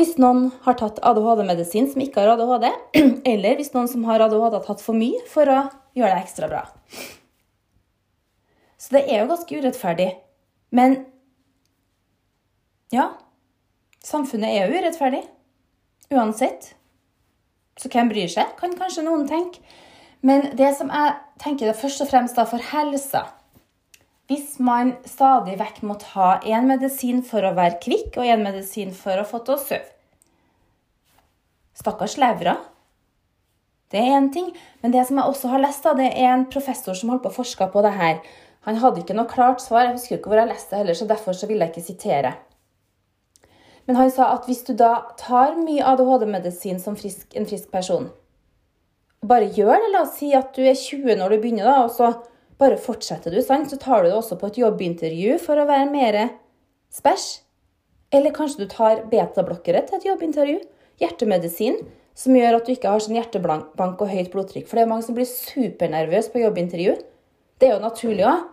Hvis 0.00 0.16
noen 0.18 0.48
har 0.64 0.78
tatt 0.80 0.98
ADHD-medisin 1.04 1.90
som 1.92 2.02
ikke 2.02 2.24
har 2.24 2.32
ADHD, 2.32 2.66
eller 3.34 3.58
hvis 3.60 3.70
noen 3.76 3.90
som 3.92 4.06
har 4.08 4.24
ADHD 4.24 4.56
har 4.56 4.66
tatt 4.66 4.82
for 4.82 4.98
mye 4.98 5.20
for 5.30 5.50
å 5.52 5.60
gjøre 5.94 6.14
det 6.16 6.24
ekstra 6.24 6.50
bra. 6.50 6.64
Så 8.80 8.96
det 8.96 9.04
er 9.06 9.22
jo 9.22 9.30
ganske 9.30 9.60
urettferdig. 9.60 10.10
Men 10.74 11.02
ja, 12.90 13.10
samfunnet 14.02 14.56
er 14.56 14.64
jo 14.64 14.80
urettferdig. 14.80 15.26
Uansett. 16.10 16.72
Så 17.78 17.92
hvem 17.92 18.10
bryr 18.10 18.30
seg, 18.32 18.56
kan 18.58 18.74
kanskje 18.78 19.04
noen 19.06 19.28
tenke. 19.30 19.62
Men 20.26 20.50
det 20.58 20.72
som 20.80 20.90
jeg 20.90 21.20
tenker 21.44 21.70
det 21.70 21.78
først 21.78 22.02
og 22.02 22.10
fremst 22.10 22.40
da 22.40 22.48
for 22.48 22.72
helsa 22.72 23.28
Hvis 24.30 24.60
man 24.62 24.92
stadig 25.10 25.56
vekk 25.58 25.80
må 25.82 25.96
ta 25.98 26.36
én 26.46 26.68
medisin 26.70 27.24
for 27.26 27.42
å 27.42 27.56
være 27.56 27.80
kvikk 27.82 28.20
og 28.20 28.28
én 28.30 28.44
medisin 28.44 28.92
for 28.94 29.18
å 29.18 29.26
få 29.26 29.40
til 29.42 29.56
å 29.56 29.62
sove 29.62 29.80
Stakkars 31.80 32.14
levra. 32.20 32.54
Det 33.90 33.98
er 33.98 34.14
én 34.18 34.28
ting. 34.30 34.52
Men 34.82 34.92
det 34.94 35.02
som 35.08 35.18
jeg 35.18 35.32
også 35.32 35.50
har 35.50 35.62
lest, 35.64 35.82
da, 35.82 35.96
det 35.98 36.10
er 36.12 36.28
en 36.34 36.46
professor 36.52 36.94
som 36.94 37.10
holdt 37.10 37.24
på 37.24 37.32
å 37.32 37.38
forske 37.40 37.66
på 37.72 37.82
det 37.82 37.94
her. 37.96 38.20
Han 38.68 38.78
hadde 38.82 39.02
ikke 39.02 39.16
noe 39.16 39.30
klart 39.30 39.64
svar, 39.64 39.88
jeg 39.88 39.96
husker 39.96 40.18
ikke 40.18 40.30
hvor 40.30 40.42
jeg 40.42 40.50
leste 40.52 40.74
det 40.74 40.82
heller, 40.82 40.98
så 40.98 41.08
derfor 41.08 41.34
så 41.34 41.48
vil 41.48 41.64
jeg 41.64 41.72
ikke 41.72 41.86
sitere. 41.86 42.34
Men 43.88 43.96
han 43.96 44.12
sa 44.12 44.28
at 44.36 44.44
hvis 44.46 44.60
du 44.68 44.74
da 44.76 44.92
tar 45.18 45.56
mye 45.58 45.82
ADHD-medisin 45.90 46.78
som 46.82 46.98
frisk, 47.00 47.32
en 47.34 47.48
frisk 47.48 47.72
person, 47.72 48.10
bare 49.26 49.48
gjør 49.56 49.72
det, 49.74 49.88
la 49.94 50.04
oss 50.04 50.18
si 50.20 50.30
at 50.36 50.52
du 50.54 50.62
er 50.62 50.76
20 50.76 51.16
når 51.18 51.32
du 51.32 51.40
begynner, 51.40 51.66
da, 51.66 51.88
og 51.88 51.96
så 51.96 52.12
bare 52.60 52.80
fortsetter 52.80 53.32
du, 53.32 53.40
sant? 53.44 53.70
så 53.70 53.78
tar 53.80 54.04
du 54.04 54.10
det 54.10 54.18
også 54.18 54.38
på 54.40 54.50
et 54.50 54.60
jobbintervju 54.60 55.38
for 55.42 55.60
å 55.60 55.68
være 55.68 55.88
mer 55.92 56.20
spæsj. 56.92 57.30
Eller 58.12 58.34
kanskje 58.34 58.64
du 58.64 58.70
tar 58.70 59.04
betablokkere 59.10 59.84
til 59.86 60.00
et 60.00 60.06
jobbintervju 60.08 60.60
hjertemedisin 61.00 61.78
som 62.20 62.36
gjør 62.36 62.58
at 62.58 62.66
du 62.66 62.72
ikke 62.74 62.90
har 62.90 63.02
sånn 63.02 63.16
hjertebank 63.16 64.02
og 64.02 64.10
høyt 64.10 64.32
blodtrykk. 64.32 64.66
For 64.68 64.76
det 64.76 64.84
er 64.84 64.90
mange 64.90 65.06
som 65.06 65.16
blir 65.16 65.28
supernervøse 65.30 66.32
på 66.32 66.42
jobbintervju. 66.42 66.96
Det 67.60 67.68
er 67.68 67.76
jo 67.76 67.84
naturlig 67.84 68.26
òg. 68.28 68.48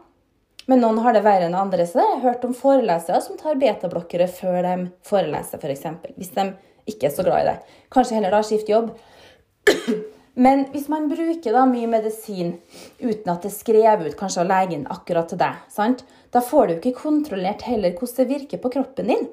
Men 0.68 0.82
noen 0.84 1.00
har 1.04 1.16
det 1.16 1.24
verre 1.24 1.48
enn 1.48 1.56
andre. 1.56 1.86
Så 1.88 2.00
jeg 2.00 2.14
har 2.14 2.24
hørt 2.26 2.46
om 2.48 2.56
forelesere 2.56 3.22
som 3.24 3.40
tar 3.40 3.60
betablokkere 3.60 4.28
før 4.32 4.60
de 4.66 4.76
foreleser, 5.08 5.60
f.eks. 5.60 5.64
For 5.64 5.74
eksempel, 5.74 6.16
hvis 6.20 6.34
de 6.36 6.50
ikke 6.92 7.10
er 7.10 7.16
så 7.16 7.26
glad 7.28 7.44
i 7.44 7.50
det. 7.50 7.82
Kanskje 7.94 8.20
heller 8.20 8.36
da 8.36 8.44
skifte 8.46 8.76
jobb. 8.76 8.94
Men 10.38 10.68
hvis 10.70 10.86
man 10.92 11.08
bruker 11.10 11.56
da 11.56 11.64
mye 11.66 11.88
medisin 11.90 12.54
uten 13.00 13.32
at 13.34 13.42
det 13.42 13.50
er 13.50 13.56
skrevet 13.56 14.06
ut 14.06 14.18
kanskje 14.20 14.44
av 14.44 14.52
legen 14.52 14.86
akkurat 14.94 15.32
til 15.32 15.40
deg, 15.42 15.64
sant? 15.74 16.04
da 16.30 16.44
får 16.46 16.68
du 16.68 16.74
ikke 16.76 17.00
kontrollert 17.00 17.64
heller 17.66 17.96
hvordan 17.98 18.20
det 18.20 18.34
virker 18.36 18.62
på 18.62 18.72
kroppen 18.76 19.10
din. 19.10 19.26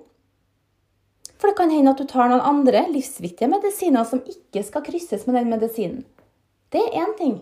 For 1.36 1.50
det 1.50 1.58
kan 1.58 1.72
hende 1.74 1.92
at 1.92 2.00
du 2.00 2.08
tar 2.08 2.30
noen 2.30 2.40
andre 2.40 2.86
livsviktige 2.88 3.50
medisiner 3.52 4.06
som 4.08 4.22
ikke 4.24 4.62
skal 4.64 4.84
krysses 4.86 5.26
med 5.28 5.36
den 5.36 5.50
medisinen. 5.52 6.04
Det 6.72 6.80
er 6.80 7.02
én 7.04 7.12
ting. 7.18 7.34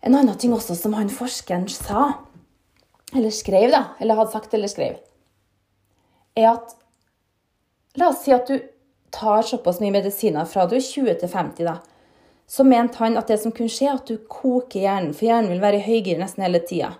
En 0.00 0.16
annen 0.16 0.38
ting 0.40 0.54
også 0.56 0.78
som 0.78 0.96
han 0.96 1.12
forskeren 1.12 1.68
sa, 1.68 2.06
eller 3.12 3.34
skrev, 3.34 3.68
da, 3.74 3.82
eller 4.00 4.16
hadde 4.16 4.32
sagt 4.32 4.54
eller 4.56 4.72
skrev, 4.72 4.96
er 6.38 6.54
at 6.54 6.78
La 8.00 8.08
oss 8.08 8.22
si 8.24 8.32
at 8.32 8.48
du 8.48 8.56
tar 9.12 9.46
såpass 9.46 9.80
mye 9.82 9.94
medisiner 9.94 10.48
fra 10.48 10.66
du 10.66 10.76
er 10.78 10.84
20 10.84 11.18
til 11.20 11.32
50, 11.32 11.68
da. 11.68 11.78
Så 12.48 12.64
mente 12.68 13.00
han 13.00 13.16
at 13.16 13.30
det 13.30 13.38
som 13.40 13.54
kunne 13.54 13.72
skje, 13.72 13.88
er 13.88 14.00
at 14.00 14.08
du 14.08 14.18
koker 14.28 14.82
hjernen, 14.82 15.14
for 15.16 15.28
hjernen 15.28 15.54
vil 15.54 15.62
være 15.62 15.80
i 15.80 15.86
høygir 15.86 16.20
nesten 16.20 16.44
hele 16.44 16.60
tida. 16.66 16.94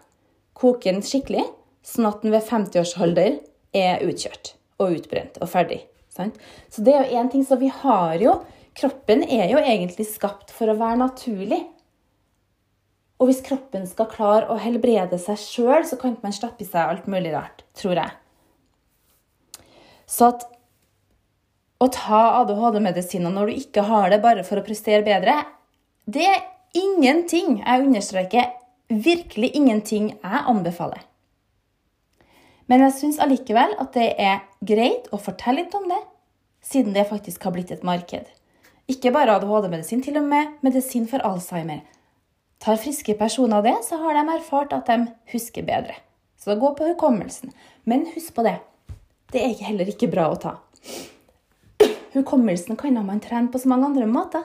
Koker 0.57 0.95
den 0.95 1.05
skikkelig, 1.05 1.45
sånn 1.85 2.09
at 2.09 2.23
den 2.23 2.33
ved 2.35 2.47
50 2.49 2.81
års 2.81 2.95
alder 3.01 3.39
er 3.77 4.05
utkjørt 4.07 4.55
og 4.81 4.97
utbrent 4.99 5.41
og 5.43 5.51
ferdig. 5.53 5.83
Sant? 6.13 6.37
Så 6.73 6.85
det 6.85 6.95
er 6.95 7.05
jo 7.05 7.21
én 7.21 7.31
ting. 7.33 7.45
Så 7.45 7.57
vi 7.61 7.73
har 7.73 8.17
jo 8.21 8.43
Kroppen 8.73 9.21
er 9.29 9.51
jo 9.53 9.59
egentlig 9.61 10.07
skapt 10.09 10.53
for 10.57 10.73
å 10.73 10.79
være 10.79 10.97
naturlig. 11.03 11.59
Og 13.21 13.29
hvis 13.29 13.43
kroppen 13.45 13.85
skal 13.87 14.09
klare 14.09 14.49
å 14.51 14.57
helbrede 14.59 15.19
seg 15.21 15.37
sjøl, 15.39 15.85
så 15.85 15.99
kan 16.01 16.17
man 16.23 16.33
slappe 16.33 16.65
i 16.65 16.69
seg 16.69 16.89
alt 16.89 17.05
mulig 17.11 17.35
rart, 17.35 17.67
tror 17.77 18.01
jeg. 18.01 18.15
Så 20.09 20.31
at 20.33 20.47
å 21.83 21.89
ta 21.91 22.23
ADHD-medisiner 22.43 23.33
når 23.35 23.51
du 23.51 23.61
ikke 23.63 23.87
har 23.89 24.13
det 24.13 24.21
bare 24.23 24.45
for 24.47 24.61
å 24.61 24.67
prestere 24.67 25.03
bedre, 25.07 25.41
det 26.07 26.27
er 26.29 26.45
ingenting, 26.79 27.59
jeg 27.63 27.87
understreker 27.87 28.53
virkelig 28.93 29.51
ingenting 29.59 30.13
jeg 30.15 30.45
anbefaler. 30.53 31.03
Men 32.71 32.85
jeg 32.87 32.95
syns 33.01 33.19
allikevel 33.21 33.75
at 33.83 33.97
det 33.97 34.13
er 34.23 34.45
greit 34.65 35.09
å 35.13 35.21
fortelle 35.21 35.65
litt 35.65 35.75
om 35.77 35.89
det, 35.91 35.99
siden 36.63 36.95
det 36.95 37.09
faktisk 37.11 37.43
har 37.45 37.55
blitt 37.57 37.73
et 37.75 37.83
marked. 37.87 38.29
Ikke 38.91 39.13
bare 39.15 39.35
ADHD-medisin, 39.37 40.03
til 40.05 40.19
og 40.21 40.29
med 40.31 40.63
medisin 40.63 41.09
for 41.11 41.23
Alzheimer. 41.27 41.83
Tar 42.63 42.79
friske 42.79 43.17
personer 43.19 43.65
det, 43.67 43.75
så 43.87 43.99
har 43.99 44.15
de 44.15 44.23
erfart 44.37 44.75
at 44.77 44.91
de 44.91 45.09
husker 45.35 45.67
bedre. 45.67 45.97
Så 46.39 46.55
gå 46.59 46.73
på 46.79 46.93
hukommelsen. 46.93 47.51
Men 47.85 48.07
husk 48.15 48.35
på 48.37 48.47
det, 48.47 48.61
det 49.35 49.43
er 49.43 49.67
heller 49.67 49.91
ikke 49.91 50.11
bra 50.11 50.29
å 50.31 50.39
ta. 50.39 50.57
Hukommelsen 52.13 52.77
kan 52.77 52.99
man 53.07 53.21
trene 53.21 53.49
på 53.49 53.59
så 53.59 53.69
mange 53.69 53.89
andre 53.89 54.07
måter. 54.07 54.45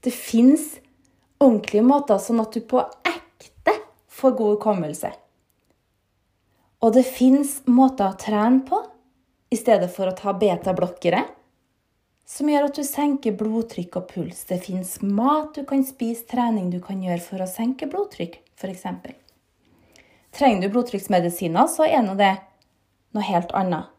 Det 0.00 0.14
fins 0.14 0.76
ordentlige 1.42 1.82
måter 1.82 2.20
sånn 2.22 2.40
at 2.40 2.54
du 2.54 2.62
på 2.62 2.82
ekte 3.06 3.74
får 4.12 4.36
god 4.38 4.52
hukommelse. 4.56 5.10
Og 6.84 6.92
det 6.94 7.06
fins 7.08 7.58
måter 7.66 8.12
å 8.12 8.20
trene 8.20 8.62
på 8.68 8.82
i 9.50 9.58
stedet 9.58 9.88
for 9.92 10.06
å 10.10 10.14
ta 10.16 10.34
betablokkere, 10.36 11.24
som 12.26 12.48
gjør 12.50 12.66
at 12.68 12.78
du 12.78 12.82
senker 12.86 13.36
blodtrykk 13.38 14.00
og 14.00 14.08
puls. 14.10 14.42
Det 14.48 14.58
fins 14.64 14.96
mat 15.02 15.54
du 15.54 15.62
kan 15.66 15.84
spise, 15.86 16.26
trening 16.26 16.72
du 16.72 16.80
kan 16.82 17.02
gjøre 17.02 17.22
for 17.22 17.42
å 17.42 17.50
senke 17.50 17.86
blodtrykk, 17.90 18.40
f.eks. 18.58 18.86
Trenger 20.36 20.66
du 20.66 20.74
blodtrykksmedisiner, 20.74 21.70
så 21.70 21.86
er 21.86 22.02
nå 22.04 22.16
det 22.18 22.34
noe 23.14 23.24
helt 23.24 23.54
annet. 23.56 23.92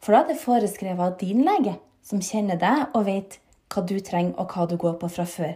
For 0.00 0.16
da 0.16 0.24
er 0.24 0.32
det 0.32 0.40
foreskrevet 0.40 1.04
av 1.04 1.18
din 1.20 1.44
lege, 1.44 1.76
som 2.02 2.22
kjenner 2.24 2.58
deg 2.60 2.96
og 2.96 3.06
vet 3.06 3.38
hva 3.70 3.84
du 3.86 3.98
trenger 4.02 4.38
og 4.40 4.50
hva 4.54 4.66
du 4.66 4.76
går 4.80 4.96
på 5.00 5.10
fra 5.12 5.26
før, 5.28 5.54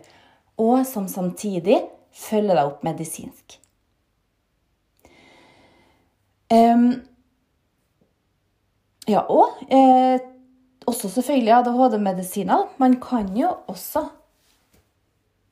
og 0.60 0.84
som 0.86 1.08
samtidig 1.10 1.80
følger 2.14 2.54
deg 2.54 2.68
opp 2.68 2.84
medisinsk. 2.86 3.58
Um, 6.54 6.92
ja, 9.10 9.24
og 9.26 9.64
eh, 9.72 10.20
også 10.86 11.10
selvfølgelig 11.10 11.56
ADHD-medisiner. 11.56 12.68
Man 12.78 13.00
kan 13.02 13.32
jo 13.36 13.50
også 13.66 14.04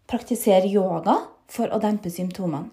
praktisere 0.09 0.69
yoga 0.69 1.17
for 1.51 1.73
å 1.73 1.81
dempe 1.83 2.13
symptomene. 2.13 2.71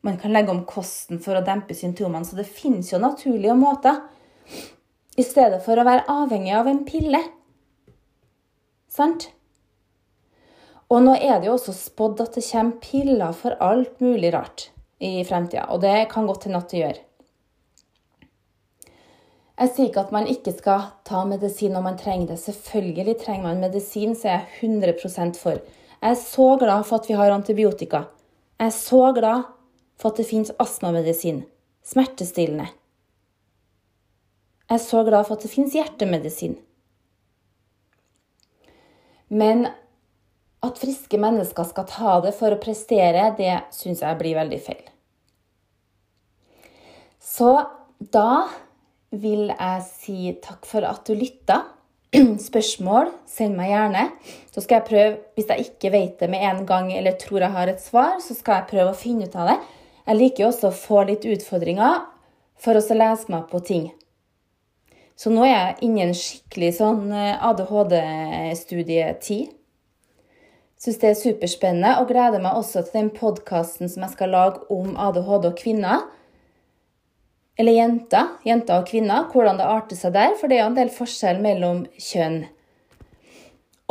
Man 0.00 0.16
kan 0.16 0.32
legge 0.32 0.52
om 0.54 0.62
kosten 0.64 1.18
for 1.20 1.36
å 1.36 1.44
dempe 1.44 1.76
symptomene, 1.76 2.24
så 2.24 2.38
det 2.38 2.48
finnes 2.48 2.88
jo 2.88 3.02
naturlige 3.02 3.56
måter. 3.58 3.98
I 5.20 5.24
stedet 5.26 5.60
for 5.66 5.76
å 5.76 5.84
være 5.84 6.06
avhengig 6.08 6.54
av 6.56 6.70
en 6.70 6.80
pille. 6.88 7.20
Sant? 8.90 9.28
Og 10.90 11.04
nå 11.06 11.14
er 11.14 11.38
det 11.38 11.46
jo 11.46 11.54
også 11.54 11.74
spådd 11.76 12.24
at 12.24 12.34
det 12.34 12.46
kommer 12.48 12.80
piller 12.82 13.36
for 13.36 13.54
alt 13.62 14.00
mulig 14.02 14.32
rart 14.34 14.70
i 14.98 15.20
fremtida. 15.24 15.68
Og 15.70 15.82
det 15.84 16.08
kan 16.10 16.26
godt 16.26 16.48
hende 16.48 16.58
at 16.58 16.72
det 16.72 16.82
gjør. 16.82 16.98
Jeg 19.60 19.70
sier 19.74 19.90
ikke 19.90 20.02
at 20.06 20.12
man 20.14 20.26
ikke 20.26 20.54
skal 20.56 20.86
ta 21.04 21.20
medisin 21.28 21.74
når 21.76 21.84
man 21.84 21.98
trenger 22.00 22.32
det. 22.32 22.38
Selvfølgelig 22.40 23.18
trenger 23.20 23.46
man 23.46 23.60
medisin, 23.60 24.14
så 24.16 24.30
jeg 24.30 24.40
er 24.40 24.66
100 24.66 25.36
for. 25.36 25.60
Jeg 26.00 26.10
er 26.10 26.16
så 26.16 26.56
glad 26.56 26.84
for 26.88 26.96
at 26.96 27.08
vi 27.08 27.18
har 27.18 27.30
antibiotika. 27.30 28.06
Jeg 28.58 28.66
er 28.66 28.76
så 28.76 29.12
glad 29.12 29.44
for 30.00 30.10
at 30.10 30.16
det 30.16 30.26
finnes 30.26 30.52
astmamedisin, 30.58 31.44
smertestillende. 31.84 32.70
Jeg 34.70 34.78
er 34.78 34.82
så 34.82 35.04
glad 35.04 35.28
for 35.28 35.36
at 35.36 35.44
det 35.44 35.52
finnes 35.52 35.76
hjertemedisin. 35.76 36.56
Men 39.30 39.68
at 40.60 40.80
friske 40.80 41.18
mennesker 41.20 41.68
skal 41.68 41.86
ta 41.88 42.16
det 42.24 42.34
for 42.36 42.52
å 42.52 42.60
prestere, 42.60 43.30
det 43.38 43.54
syns 43.74 44.02
jeg 44.04 44.18
blir 44.20 44.36
veldig 44.36 44.58
feil. 44.64 44.82
Så 47.20 47.52
da 48.12 48.48
vil 49.10 49.50
jeg 49.50 49.84
si 49.86 50.32
takk 50.42 50.66
for 50.68 50.86
at 50.86 51.06
du 51.06 51.14
lytta. 51.16 51.62
Spørsmål, 52.50 53.12
send 53.30 53.56
meg 53.58 53.70
gjerne. 53.70 54.06
Så 54.50 54.64
skal 54.64 54.80
jeg 54.80 54.88
prøve, 54.88 55.18
hvis 55.38 55.50
jeg 55.50 55.68
ikke 55.68 55.92
vet 55.94 56.22
det 56.22 56.30
med 56.32 56.44
en 56.46 56.64
gang 56.66 56.90
eller 56.92 57.18
tror 57.20 57.44
jeg 57.44 57.54
har 57.54 57.70
et 57.70 57.82
svar, 57.82 58.18
så 58.22 58.34
skal 58.36 58.60
jeg 58.60 58.70
prøve 58.72 58.92
å 58.92 58.98
finne 58.98 59.30
ut 59.30 59.36
av 59.38 59.52
det. 59.52 59.58
Jeg 60.06 60.18
liker 60.18 60.48
også 60.48 60.70
å 60.70 60.76
få 60.76 61.04
litt 61.06 61.26
utfordringer 61.28 62.02
for 62.60 62.76
å 62.76 62.98
lese 62.98 63.30
meg 63.32 63.46
på 63.50 63.62
ting. 63.64 63.90
Så 65.20 65.28
nå 65.28 65.42
er 65.44 65.50
jeg 65.52 65.84
inne 65.84 66.00
i 66.00 66.04
en 66.06 66.14
skikkelig 66.16 66.70
sånn 66.78 67.10
eh, 67.12 67.42
ADHD-studietid. 67.44 69.50
Syns 70.80 71.00
det 71.02 71.10
er 71.10 71.18
superspennende 71.18 71.90
og 72.00 72.08
gleder 72.08 72.40
meg 72.40 72.56
også 72.56 72.80
til 72.86 72.94
den 72.94 73.10
podkasten 73.12 73.90
som 73.92 74.06
jeg 74.06 74.14
skal 74.14 74.32
lage 74.32 74.62
om 74.72 74.94
ADHD 74.96 75.50
og 75.50 75.58
kvinner. 75.58 76.06
Eller 77.60 77.76
jenter. 77.76 78.30
Jenter 78.48 78.80
og 78.80 78.88
kvinner. 78.88 79.26
Hvordan 79.28 79.60
det 79.60 79.66
arter 79.68 80.00
seg 80.00 80.16
der. 80.16 80.32
For 80.40 80.48
det 80.48 80.56
er 80.56 80.64
jo 80.64 80.70
en 80.70 80.78
del 80.78 80.94
forskjell 80.94 81.42
mellom 81.44 81.84
kjønn. 82.00 82.38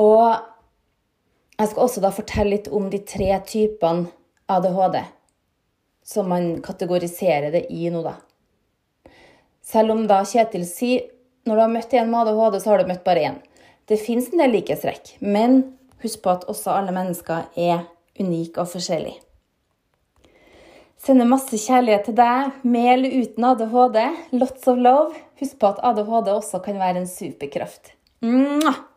Og 0.02 0.34
jeg 1.60 1.70
skal 1.70 1.86
også 1.86 2.02
da 2.02 2.10
fortelle 2.16 2.56
litt 2.56 2.72
om 2.74 2.90
de 2.90 3.04
tre 3.06 3.38
typene 3.46 4.10
ADHD. 4.50 4.98
Som 6.10 6.34
man 6.34 6.58
kategoriserer 6.66 7.54
det 7.54 7.68
i 7.70 7.86
nå, 7.94 8.02
da. 8.02 8.18
Selv 9.62 9.94
om 9.94 10.08
da 10.10 10.24
Kjetil 10.26 10.66
sier 10.66 11.06
når 11.50 11.58
du 11.58 11.64
har 11.66 11.72
møtt 11.74 11.94
en 11.98 12.12
med 12.12 12.28
ADHD, 12.30 12.60
så 12.62 12.72
har 12.72 12.82
du 12.84 12.92
møtt 12.92 13.06
bare 13.08 13.24
én. 13.32 13.40
Det 13.90 13.98
fins 13.98 14.28
en 14.30 14.44
del 14.44 14.54
likhetstrekk, 14.54 15.16
men 15.26 15.64
husk 16.04 16.22
på 16.22 16.36
at 16.36 16.46
også 16.52 16.76
alle 16.78 16.94
mennesker 16.94 17.50
er 17.58 17.88
unike 18.22 18.62
og 18.62 18.70
forskjellige. 18.70 19.18
Sender 21.00 21.30
masse 21.32 21.56
kjærlighet 21.56 22.10
til 22.10 22.18
deg, 22.20 22.60
med 22.68 22.90
eller 22.94 23.18
uten 23.24 23.46
ADHD. 23.50 24.00
Lots 24.36 24.68
of 24.68 24.82
love. 24.84 25.16
Husk 25.40 25.56
på 25.62 25.72
at 25.72 25.80
ADHD 25.90 26.30
også 26.36 26.60
kan 26.66 26.78
være 26.78 27.02
en 27.02 27.08
superkraft. 27.10 27.94
Mwah! 28.22 28.89